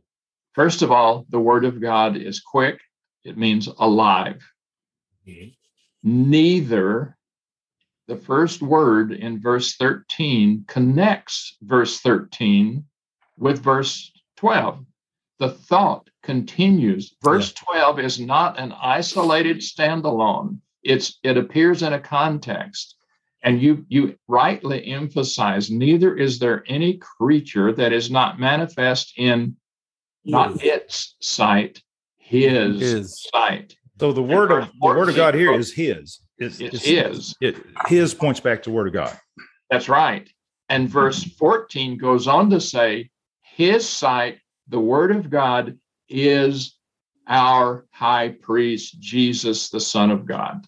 [0.53, 2.79] First of all, the Word of God is quick,
[3.23, 4.41] it means alive.
[6.03, 7.17] Neither
[8.09, 12.83] the first word in verse 13 connects verse 13
[13.37, 14.83] with verse 12.
[15.37, 17.15] The thought continues.
[17.23, 20.59] Verse 12 is not an isolated standalone.
[20.83, 22.95] It's it appears in a context.
[23.41, 29.55] And you you rightly emphasize neither is there any creature that is not manifest in
[30.25, 31.81] not its sight,
[32.17, 33.27] his, His.
[33.33, 33.75] sight.
[33.99, 36.21] So the word of the word of God here is his.
[36.37, 37.35] It's, It it's is.
[37.41, 37.57] It,
[37.87, 39.17] his points back to word of God.
[39.69, 40.29] That's right.
[40.69, 43.09] And verse 14 goes on to say,
[43.41, 45.77] His sight, the word of God,
[46.07, 46.77] is
[47.29, 50.65] our high priest, Jesus, the Son of God.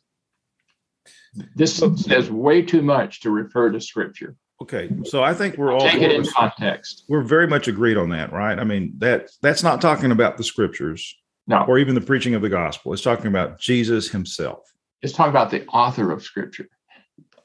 [1.56, 4.36] This says way too much to refer to scripture.
[4.62, 7.06] Okay, so I think we're all Take it in context.
[7.10, 8.60] we're very much agreed on that, right?
[8.60, 11.16] I mean that that's not talking about the scriptures
[11.48, 12.94] No, or even the preaching of the gospel.
[12.94, 14.60] It's talking about Jesus himself.
[15.02, 16.68] it's talking about the author of scripture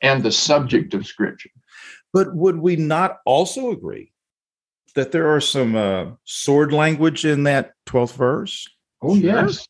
[0.03, 1.51] and the subject of scripture.
[2.13, 4.13] But would we not also agree
[4.95, 8.69] that there are some uh, sword language in that 12th verse?
[9.03, 9.67] Oh, yes.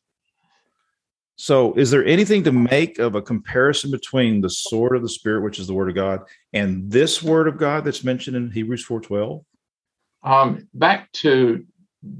[1.37, 5.43] So, is there anything to make of a comparison between the sword of the spirit,
[5.43, 6.23] which is the word of God,
[6.55, 9.45] and this word of God that's mentioned in Hebrews 4:12?
[10.23, 11.65] Um, back to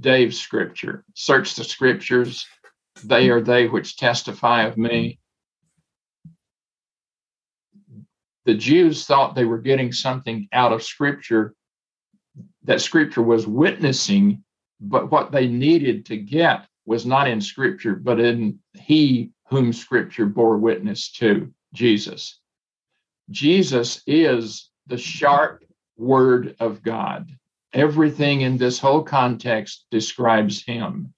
[0.01, 2.47] Dave's scripture search the scriptures,
[3.05, 5.19] they are they which testify of me.
[8.45, 11.55] The Jews thought they were getting something out of scripture
[12.65, 14.43] that scripture was witnessing,
[14.81, 20.27] but what they needed to get was not in scripture, but in he whom scripture
[20.27, 22.41] bore witness to, Jesus.
[23.31, 25.65] Jesus is the sharp
[25.97, 27.31] word of God.
[27.73, 31.13] Everything in this whole context describes him.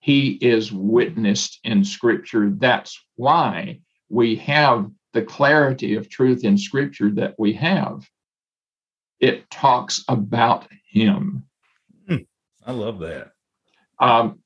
[0.00, 2.50] He is witnessed in scripture.
[2.50, 8.08] That's why we have the clarity of truth in scripture that we have.
[9.20, 11.44] It talks about him.
[12.66, 13.32] I love that.
[13.98, 14.40] Um,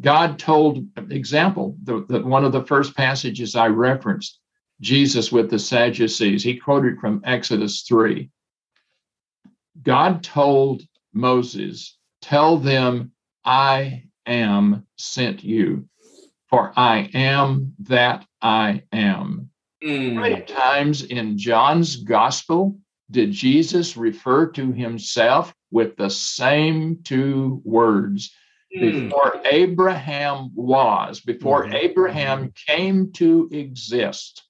[0.00, 4.40] God told, example, the, the, one of the first passages I referenced,
[4.80, 8.30] Jesus with the Sadducees, he quoted from Exodus 3.
[9.82, 10.82] God told
[11.12, 13.12] Moses, Tell them,
[13.44, 15.88] I am sent you,
[16.48, 19.50] for I am that I am.
[19.82, 20.14] Mm.
[20.14, 22.78] How many times in John's gospel
[23.10, 28.32] did Jesus refer to himself with the same two words?
[28.76, 29.08] Mm.
[29.10, 31.74] Before Abraham was, before Mhm.
[31.74, 34.42] Abraham came to exist,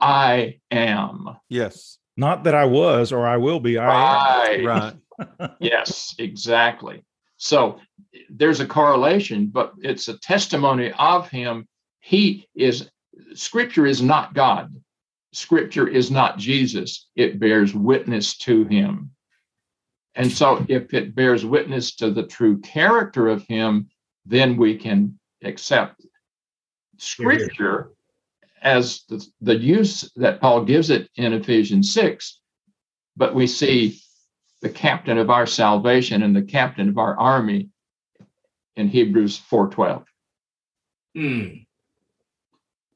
[0.00, 1.36] I am.
[1.48, 1.98] Yes.
[2.16, 3.78] Not that I was or I will be.
[3.78, 4.64] I am.
[4.64, 4.64] Right.
[4.64, 4.94] Right.
[5.60, 7.04] Yes, exactly.
[7.38, 7.80] So
[8.30, 11.66] there's a correlation, but it's a testimony of him.
[12.00, 12.88] He is,
[13.34, 14.72] scripture is not God.
[15.32, 17.08] Scripture is not Jesus.
[17.16, 19.10] It bears witness to him.
[20.18, 23.88] And so if it bears witness to the true character of him,
[24.26, 26.04] then we can accept
[26.98, 27.92] scripture
[28.60, 32.40] as the, the use that Paul gives it in Ephesians 6.
[33.16, 34.00] But we see
[34.60, 37.68] the captain of our salvation and the captain of our army
[38.74, 40.04] in Hebrews 4:12.
[41.16, 41.64] Mm.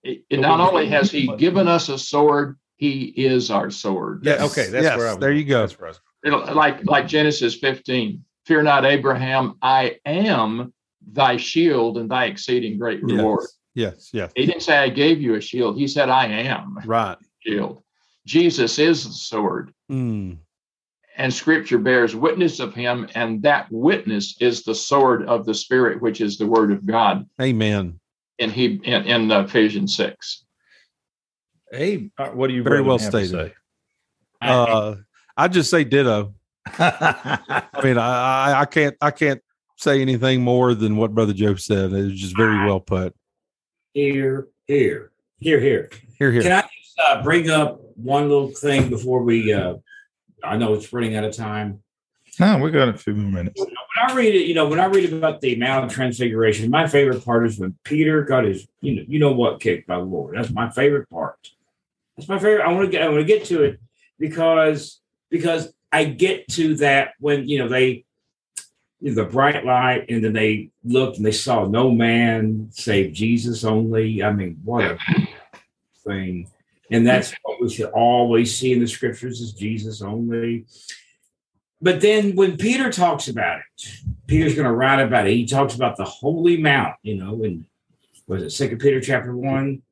[0.02, 4.24] It- it not only has he given us a sword, he is our sword.
[4.26, 5.20] Yeah, okay, that's Yes, where I was.
[5.20, 5.60] there you go.
[5.60, 8.24] That's where I was- It'll- like like Genesis 15.
[8.46, 10.72] Fear not, Abraham, I am
[11.12, 13.46] thy shield and thy exceeding great reward.
[13.74, 13.94] Yes.
[13.94, 14.10] Yes.
[14.12, 14.32] Yes.
[14.36, 17.16] He didn't say I gave you a shield, he said I am Right.
[17.40, 17.82] shield.
[18.26, 19.72] Jesus is the sword.
[19.90, 20.38] Mm.
[21.18, 26.00] and scripture bears witness of him and that witness is the sword of the spirit
[26.00, 28.00] which is the word of god Amen.
[28.38, 30.44] in he in, in ephesians 6
[31.70, 33.30] Hey, uh, what do you Very well have to stated.
[33.50, 33.54] say?
[34.40, 34.94] Uh,
[35.36, 36.34] I just say ditto.
[36.66, 39.42] I mean, I, I I can't I can't
[39.76, 41.92] say anything more than what Brother Joe said.
[41.92, 43.14] It was just very well put.
[43.94, 45.90] Here, here, here, here.
[46.18, 46.42] Here, here.
[46.42, 49.52] Can I just uh, bring up one little thing before we?
[49.52, 49.74] Uh,
[50.44, 51.82] I know it's running out of time.
[52.40, 53.60] no, we got a few more minutes.
[53.60, 53.74] When
[54.08, 57.24] I read it, you know, when I read about the Mount of Transfiguration, my favorite
[57.24, 60.36] part is when Peter got his, you know, you know what, kicked by the Lord.
[60.36, 61.50] That's my favorite part.
[62.16, 62.64] That's my favorite.
[62.64, 63.80] I want to get, I want to get to it
[64.18, 65.01] because
[65.32, 68.04] because I get to that when you know they
[69.00, 73.12] you know, the bright light, and then they looked and they saw no man save
[73.12, 74.22] Jesus only.
[74.22, 74.98] I mean, what a
[76.06, 76.48] thing!
[76.92, 80.66] And that's what we should always see in the scriptures is Jesus only.
[81.80, 83.92] But then when Peter talks about it,
[84.28, 85.32] Peter's going to write about it.
[85.32, 87.64] He talks about the holy mount, you know, and
[88.28, 89.82] was it Second Peter chapter one?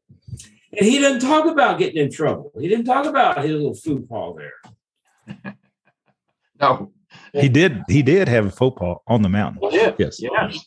[0.73, 2.53] And he doesn't talk about getting in trouble.
[2.61, 4.53] He didn't talk about his little food paw there.
[6.61, 6.93] No.
[7.33, 7.83] He did.
[7.89, 9.61] He did have a faux pas on the mountain.
[9.73, 9.95] Yeah.
[9.99, 10.21] Yes.
[10.21, 10.67] Yes.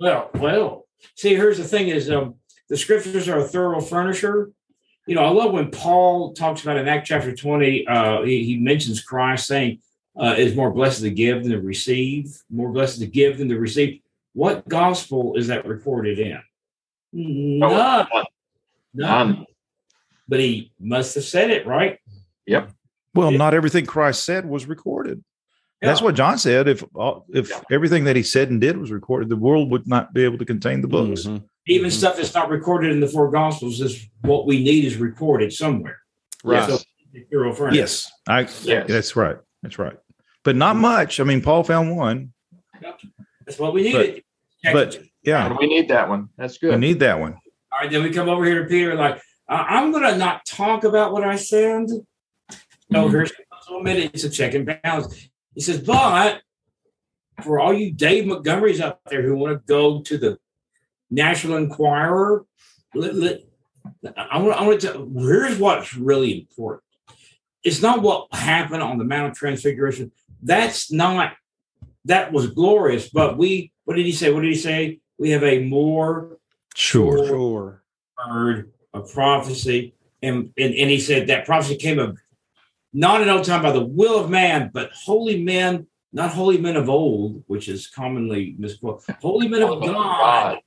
[0.00, 0.86] Well, well.
[1.16, 2.36] See, here's the thing: is um,
[2.68, 4.50] the scriptures are a thorough furnisher.
[5.06, 7.86] You know, I love when Paul talks about in Act chapter twenty.
[7.86, 9.80] Uh, he, he mentions Christ saying,
[10.20, 12.34] uh, "Is more blessed to give than to receive.
[12.50, 14.00] More blessed to give than to receive."
[14.34, 16.40] What gospel is that recorded in?
[17.12, 18.06] None.
[18.08, 18.26] None.
[18.94, 19.46] None.
[20.26, 21.98] But he must have said it right.
[23.14, 23.38] Well, Yeah.
[23.38, 25.22] not everything Christ said was recorded.
[25.80, 26.68] That's what John said.
[26.68, 26.84] If
[27.34, 27.60] if Yeah.
[27.72, 30.44] everything that he said and did was recorded, the world would not be able to
[30.44, 31.22] contain the books.
[31.24, 31.42] Mhm.
[31.66, 31.92] Even Mhm.
[31.92, 35.98] stuff that's not recorded in the four gospels is what we need is recorded somewhere.
[36.44, 36.68] Right.
[36.68, 36.78] So,
[37.32, 37.80] thorough furnisher.
[37.80, 38.40] Yes, I.
[38.62, 38.86] Yes.
[38.88, 39.36] That's right.
[39.62, 39.96] That's right.
[40.44, 41.18] But not much.
[41.20, 42.32] I mean, Paul found one.
[43.46, 44.22] That's what we needed.
[44.72, 46.28] but- Yeah, And we need that one.
[46.36, 46.74] That's good.
[46.74, 47.34] we need that one.
[47.70, 50.44] All right, then we come over here to Peter, like, I- I'm going to not
[50.46, 51.86] talk about what I said.
[52.92, 53.10] No, Mhm.
[53.12, 54.10] here's a little minute.
[54.14, 55.28] It's a check and balance.
[55.54, 56.42] He says, but
[57.42, 60.38] for all you Dave Montgomerys out there who want to go to the
[61.10, 62.44] National Enquirer,
[62.94, 63.40] let, let,
[64.16, 66.82] I want, I want to, here's what's really important.
[67.64, 70.12] It's not what happened on the Mount of Transfiguration.
[70.42, 71.32] That's not,
[72.04, 74.32] that was glorious, but we, what did he say?
[74.32, 75.00] What did he say?
[75.18, 76.38] We have a more
[76.74, 77.26] Sure.
[77.26, 77.82] Sure.
[78.16, 82.18] heard a prophecy, and, and and he said that prophecy came of
[82.92, 86.76] not in old time by the will of man, but holy men, not holy men
[86.76, 89.16] of old, which is commonly misquoted.
[89.20, 90.58] Holy men of God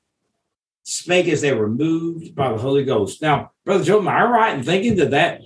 [0.84, 3.22] spake as they were moved by the Holy Ghost.
[3.22, 5.42] Now, brother Joe, am I right in thinking that that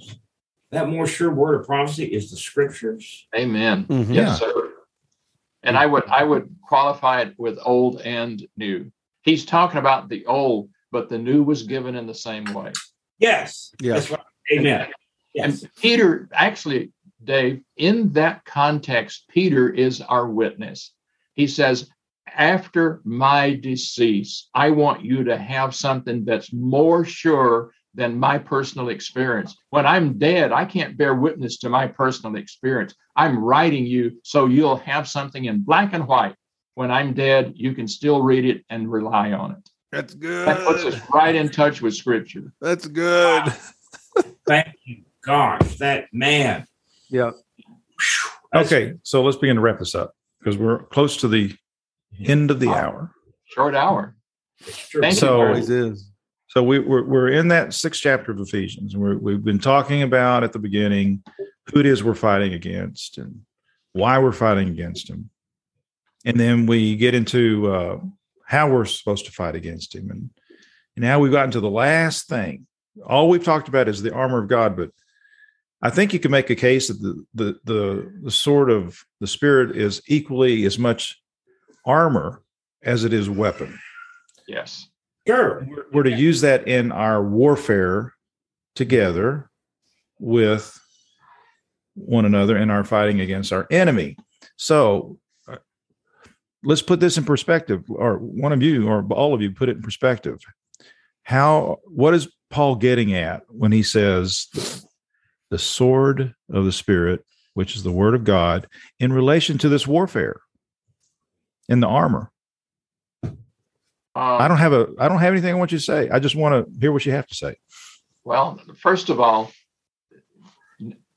[0.71, 3.27] that more sure word of prophecy is the scriptures?
[3.35, 3.85] Amen.
[3.85, 4.13] Mhm.
[4.13, 4.21] Yeah.
[4.21, 4.69] Yes, sir.
[5.63, 8.91] And I would I would qualify it with old and new.
[9.23, 12.71] He's talking about the old, but the new was given in the same way.
[13.17, 13.73] Yes.
[13.81, 13.93] Yeah.
[13.95, 14.21] That's right.
[14.51, 14.87] Amen.
[15.33, 15.61] Yes.
[15.61, 16.91] And Peter, actually,
[17.23, 20.93] Dave, in that context, Peter is our witness.
[21.35, 21.89] He says,
[22.33, 28.89] After my decease, I want you to have something that's more sure than my personal
[28.89, 29.55] experience.
[29.71, 32.93] When I'm dead, I can't bear witness to my personal experience.
[33.15, 36.35] I'm writing you so you'll have something in black and white.
[36.75, 39.69] When I'm dead, you can still read it and rely on it.
[39.91, 40.47] That's good.
[40.47, 41.13] That puts us good.
[41.13, 42.53] right in touch with Scripture.
[42.61, 43.53] That's good.
[44.47, 46.65] Thank you, gosh, that man.
[47.09, 47.31] Yeah.
[48.55, 51.55] Okay, so let's begin to wrap this up because we're close to the
[52.25, 53.11] end of the hour.
[53.45, 54.15] Short hour.
[54.61, 55.49] Thank you, So- Lord.
[55.49, 56.05] Always is.
[56.47, 58.97] So we, we're we're in that sixth chapter of Ephesians.
[58.97, 61.23] We're, we've been talking about at the beginning
[61.71, 63.41] who it is we're fighting against and
[63.93, 65.29] why we're fighting against him,
[66.25, 67.99] and then we get into uh,
[68.47, 70.31] how we're supposed to fight against him, and,
[70.95, 72.65] and now we've gotten to the last thing.
[73.05, 74.89] All we've talked about is the armor of God, but
[75.81, 79.27] I think you can make a case that the the the, the sword of the
[79.27, 81.21] spirit is equally as much
[81.85, 82.43] armor
[82.83, 83.79] as it is weapon
[84.49, 84.87] Yes.
[85.27, 85.65] Sure.
[85.69, 88.15] we're, we're to use that in our warfare
[88.75, 89.51] together
[90.19, 90.77] with
[91.93, 94.17] one another in our fighting against our enemy.
[94.55, 95.57] So uh,
[96.63, 99.77] let's put this in perspective, or one of you, or all of you, put it
[99.77, 100.39] in perspective.
[101.21, 104.47] How, what is Paul getting at when he says
[105.49, 108.67] the sword of the Spirit, which is the word of God,
[108.99, 110.41] in relation to this warfare
[111.67, 112.31] in the armor?
[113.23, 113.37] Um,
[114.15, 116.09] I don't have a I don't have anything I want you to say.
[116.09, 117.55] I just want to hear what you have to say.
[118.23, 119.51] Well, first of all,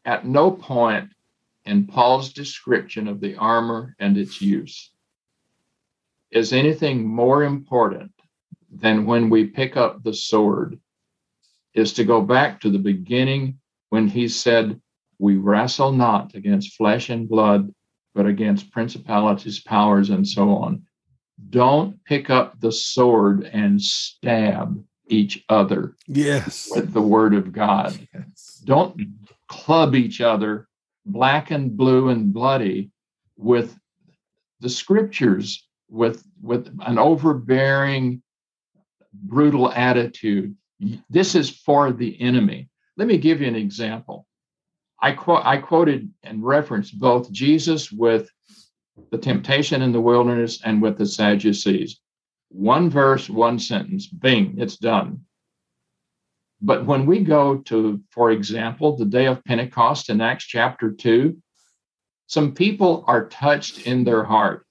[0.04, 1.10] at no point
[1.64, 4.90] in Paul's description of the armor and its use
[6.30, 8.12] is anything more important
[8.70, 10.78] than when we pick up the sword,
[11.74, 13.58] is to go back to the beginning
[13.93, 14.80] when he said,
[15.18, 17.74] We wrestle not against flesh and blood,
[18.14, 20.84] but against principalities, powers, and so on.
[21.51, 26.70] Don't pick up the sword and stab each other Yes.
[26.72, 28.09] with the word of God.
[28.64, 28.99] Don't
[29.49, 30.68] club each other
[31.05, 32.90] black and blue and bloody
[33.36, 33.78] with
[34.61, 38.22] the scriptures with with an overbearing
[39.12, 40.57] brutal attitude
[41.11, 44.26] this is for the enemy let me give you an example
[45.01, 48.30] i quote i quoted and referenced both jesus with
[49.11, 52.01] the temptation in the wilderness and with the sadducees
[52.49, 55.20] one verse one sentence bing it's done
[56.64, 61.36] but when we go to, for example, the day of Pentecost in Acts chapter 2,
[62.28, 64.64] some people are touched in their heart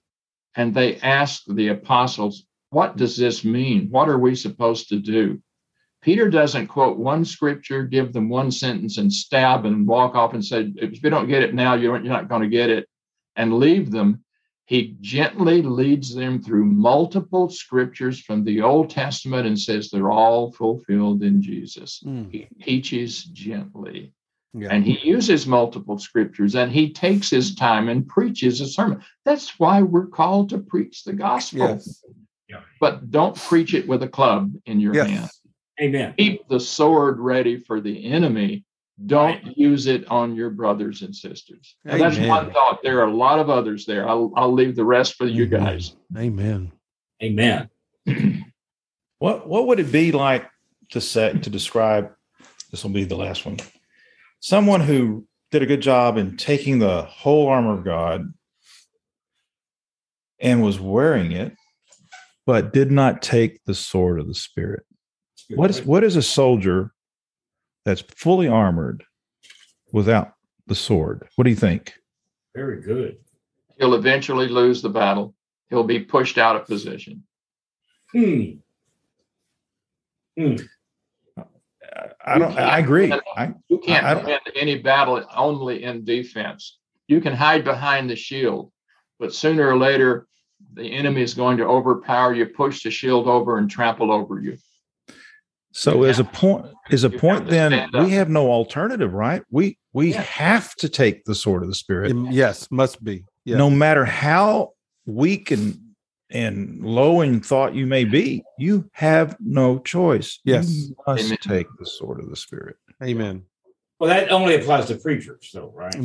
[0.55, 3.89] and they ask the apostles, What does this mean?
[3.89, 5.41] What are we supposed to do?
[6.01, 10.43] Peter doesn't quote one scripture, give them one sentence, and stab and walk off and
[10.43, 12.87] say, If you don't get it now, you're not going to get it,
[13.35, 14.23] and leave them.
[14.65, 20.51] He gently leads them through multiple scriptures from the Old Testament and says they're all
[20.53, 22.01] fulfilled in Jesus.
[22.05, 22.31] Mm.
[22.31, 24.13] He teaches gently.
[24.53, 24.69] Yeah.
[24.71, 29.01] And he uses multiple scriptures and he takes his time and preaches a sermon.
[29.25, 31.59] That's why we're called to preach the gospel.
[31.59, 32.03] Yes.
[32.79, 35.29] But don't preach it with a club in your hand.
[35.79, 35.87] Yes.
[35.87, 36.13] Amen.
[36.17, 38.65] Keep the sword ready for the enemy.
[39.03, 41.75] Don't use it on your brothers and sisters.
[41.83, 42.83] Now, that's one thought.
[42.83, 44.07] There are a lot of others there.
[44.07, 45.95] I'll, I'll leave the rest for you guys.
[46.15, 46.71] Amen.
[47.23, 47.69] Amen.
[49.21, 50.49] What what would it be like
[50.89, 52.11] to say to describe
[52.71, 53.57] this will be the last one.
[54.39, 58.33] Someone who did a good job in taking the whole armor of God
[60.39, 61.55] and was wearing it,
[62.47, 64.85] but did not take the sword of the spirit.
[65.55, 66.91] What is what is a soldier
[67.85, 69.03] that's fully armored
[69.91, 70.33] without
[70.67, 71.27] the sword?
[71.35, 71.93] What do you think?
[72.55, 73.17] Very good.
[73.79, 75.33] He'll eventually lose the battle.
[75.69, 77.23] He'll be pushed out of position.
[78.11, 78.51] Hmm.
[82.25, 82.57] I don't.
[82.57, 83.11] I agree.
[83.35, 86.77] I, You can't I don't- win any battle only in defense.
[87.07, 88.71] You can hide behind the shield,
[89.19, 90.27] but sooner or later,
[90.73, 94.57] the enemy is going to overpower you, push the shield over, and trample over you.
[95.73, 99.41] So You as a point, as a you point, then we have no alternative, right?
[99.49, 100.21] We we Yeah.
[100.21, 103.25] have to take the sword of the spirit, Um, Yes, must be.
[103.45, 103.57] Yeah.
[103.57, 104.71] no matter how
[105.05, 105.77] weak and
[106.29, 108.41] and low in thought you may be.
[108.57, 110.39] You have no choice.
[110.45, 110.69] Yes.
[110.71, 111.37] you must Amen.
[111.41, 112.77] take the sword of the spirit.
[113.03, 113.43] Amen.
[113.99, 115.93] Well, that only applies to preachers, though, right?
[115.95, 116.03] You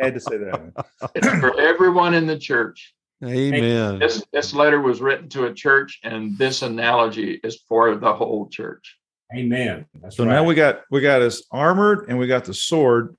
[0.00, 0.86] had to say that.
[1.16, 2.94] It's for everyone in the church.
[3.22, 3.98] Amen.
[3.98, 8.48] This this letter was written to a church, and this analogy is for the whole
[8.48, 8.96] church.
[9.34, 9.86] Amen.
[10.02, 10.32] That's So right.
[10.32, 13.16] now we got we got us armored and we got the sword,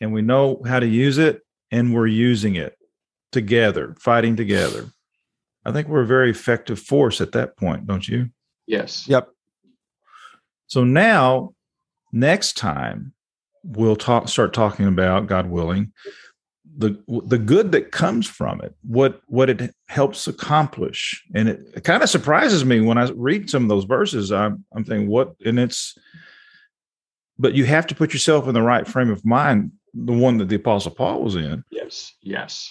[0.00, 2.76] and we know how to use it, and we're using it
[3.32, 4.86] together, fighting together.
[5.64, 8.30] I think we're a very effective force at that point, don't you?
[8.66, 9.08] Yes.
[9.08, 9.28] Yep.
[10.66, 11.54] So now,
[12.12, 13.12] next time,
[13.62, 14.28] we'll talk.
[14.28, 15.92] Start talking about God willing,
[16.76, 21.84] the the good that comes from it, what what it helps accomplish, and it, it
[21.84, 24.32] kind of surprises me when I read some of those verses.
[24.32, 25.96] I'm I'm thinking what, and it's,
[27.38, 30.48] but you have to put yourself in the right frame of mind, the one that
[30.48, 32.12] the Apostle Paul was in, Yes.
[32.22, 32.68] Yes.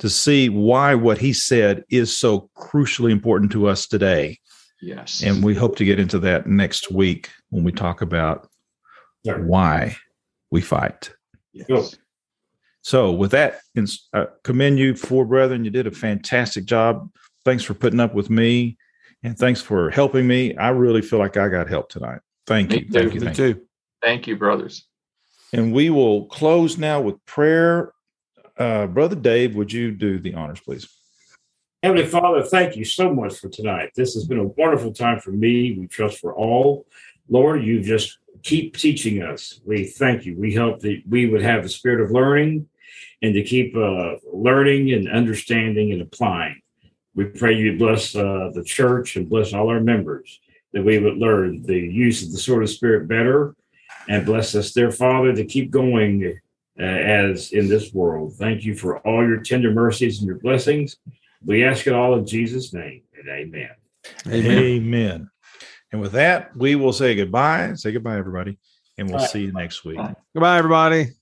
[0.00, 4.38] to see why what he said is so crucially important to us today.
[4.82, 5.22] Yes.
[5.22, 8.48] And we hope to get into that next week when we talk about
[9.24, 9.42] Sure.
[9.46, 9.96] why
[10.50, 11.12] we fight.
[11.52, 11.96] yes.
[12.84, 15.64] So, with that, ins- uh, commend you, four brethren.
[15.64, 17.10] You did a fantastic job.
[17.42, 18.76] Thanks for putting up with me,
[19.22, 20.54] and thanks for helping me.
[20.56, 22.20] I really feel like I got help tonight.
[22.46, 23.66] Thank Me you, thank you, Me thank you.
[24.02, 24.86] Thank you, brothers.
[25.54, 27.92] And we will close now with prayer.
[28.58, 30.86] Uh, Brother Dave, would you do the honors, please?
[31.82, 33.92] Heavenly Father, thank you so much for tonight.
[33.96, 35.72] This has been a wonderful time for me.
[35.72, 36.86] We trust for all.
[37.30, 39.58] Lord, you just keep teaching us.
[39.64, 40.36] We thank you.
[40.36, 42.68] We hope that we would have the spirit of learning
[43.24, 46.60] and to keep uh, learning and understanding and applying.
[47.14, 50.40] We pray you bless uh, the church and bless all our members,
[50.74, 53.56] that we would learn the use of the sword of spirit better
[54.08, 56.38] and bless us, dear Father, to keep going
[56.78, 58.34] uh, as in this world.
[58.34, 60.96] Thank you for all your tender mercies and your blessings.
[61.42, 63.70] We ask it all in Jesus' name and amen.
[64.26, 64.58] Amen.
[64.58, 65.30] Amen.
[65.92, 67.72] And with that, we will say goodbye.
[67.74, 68.58] Say goodbye, everybody,
[68.98, 69.26] and we'll Bye.
[69.26, 69.96] see you next week.
[69.96, 70.14] Bye.
[70.34, 71.12] Goodbye, everybody.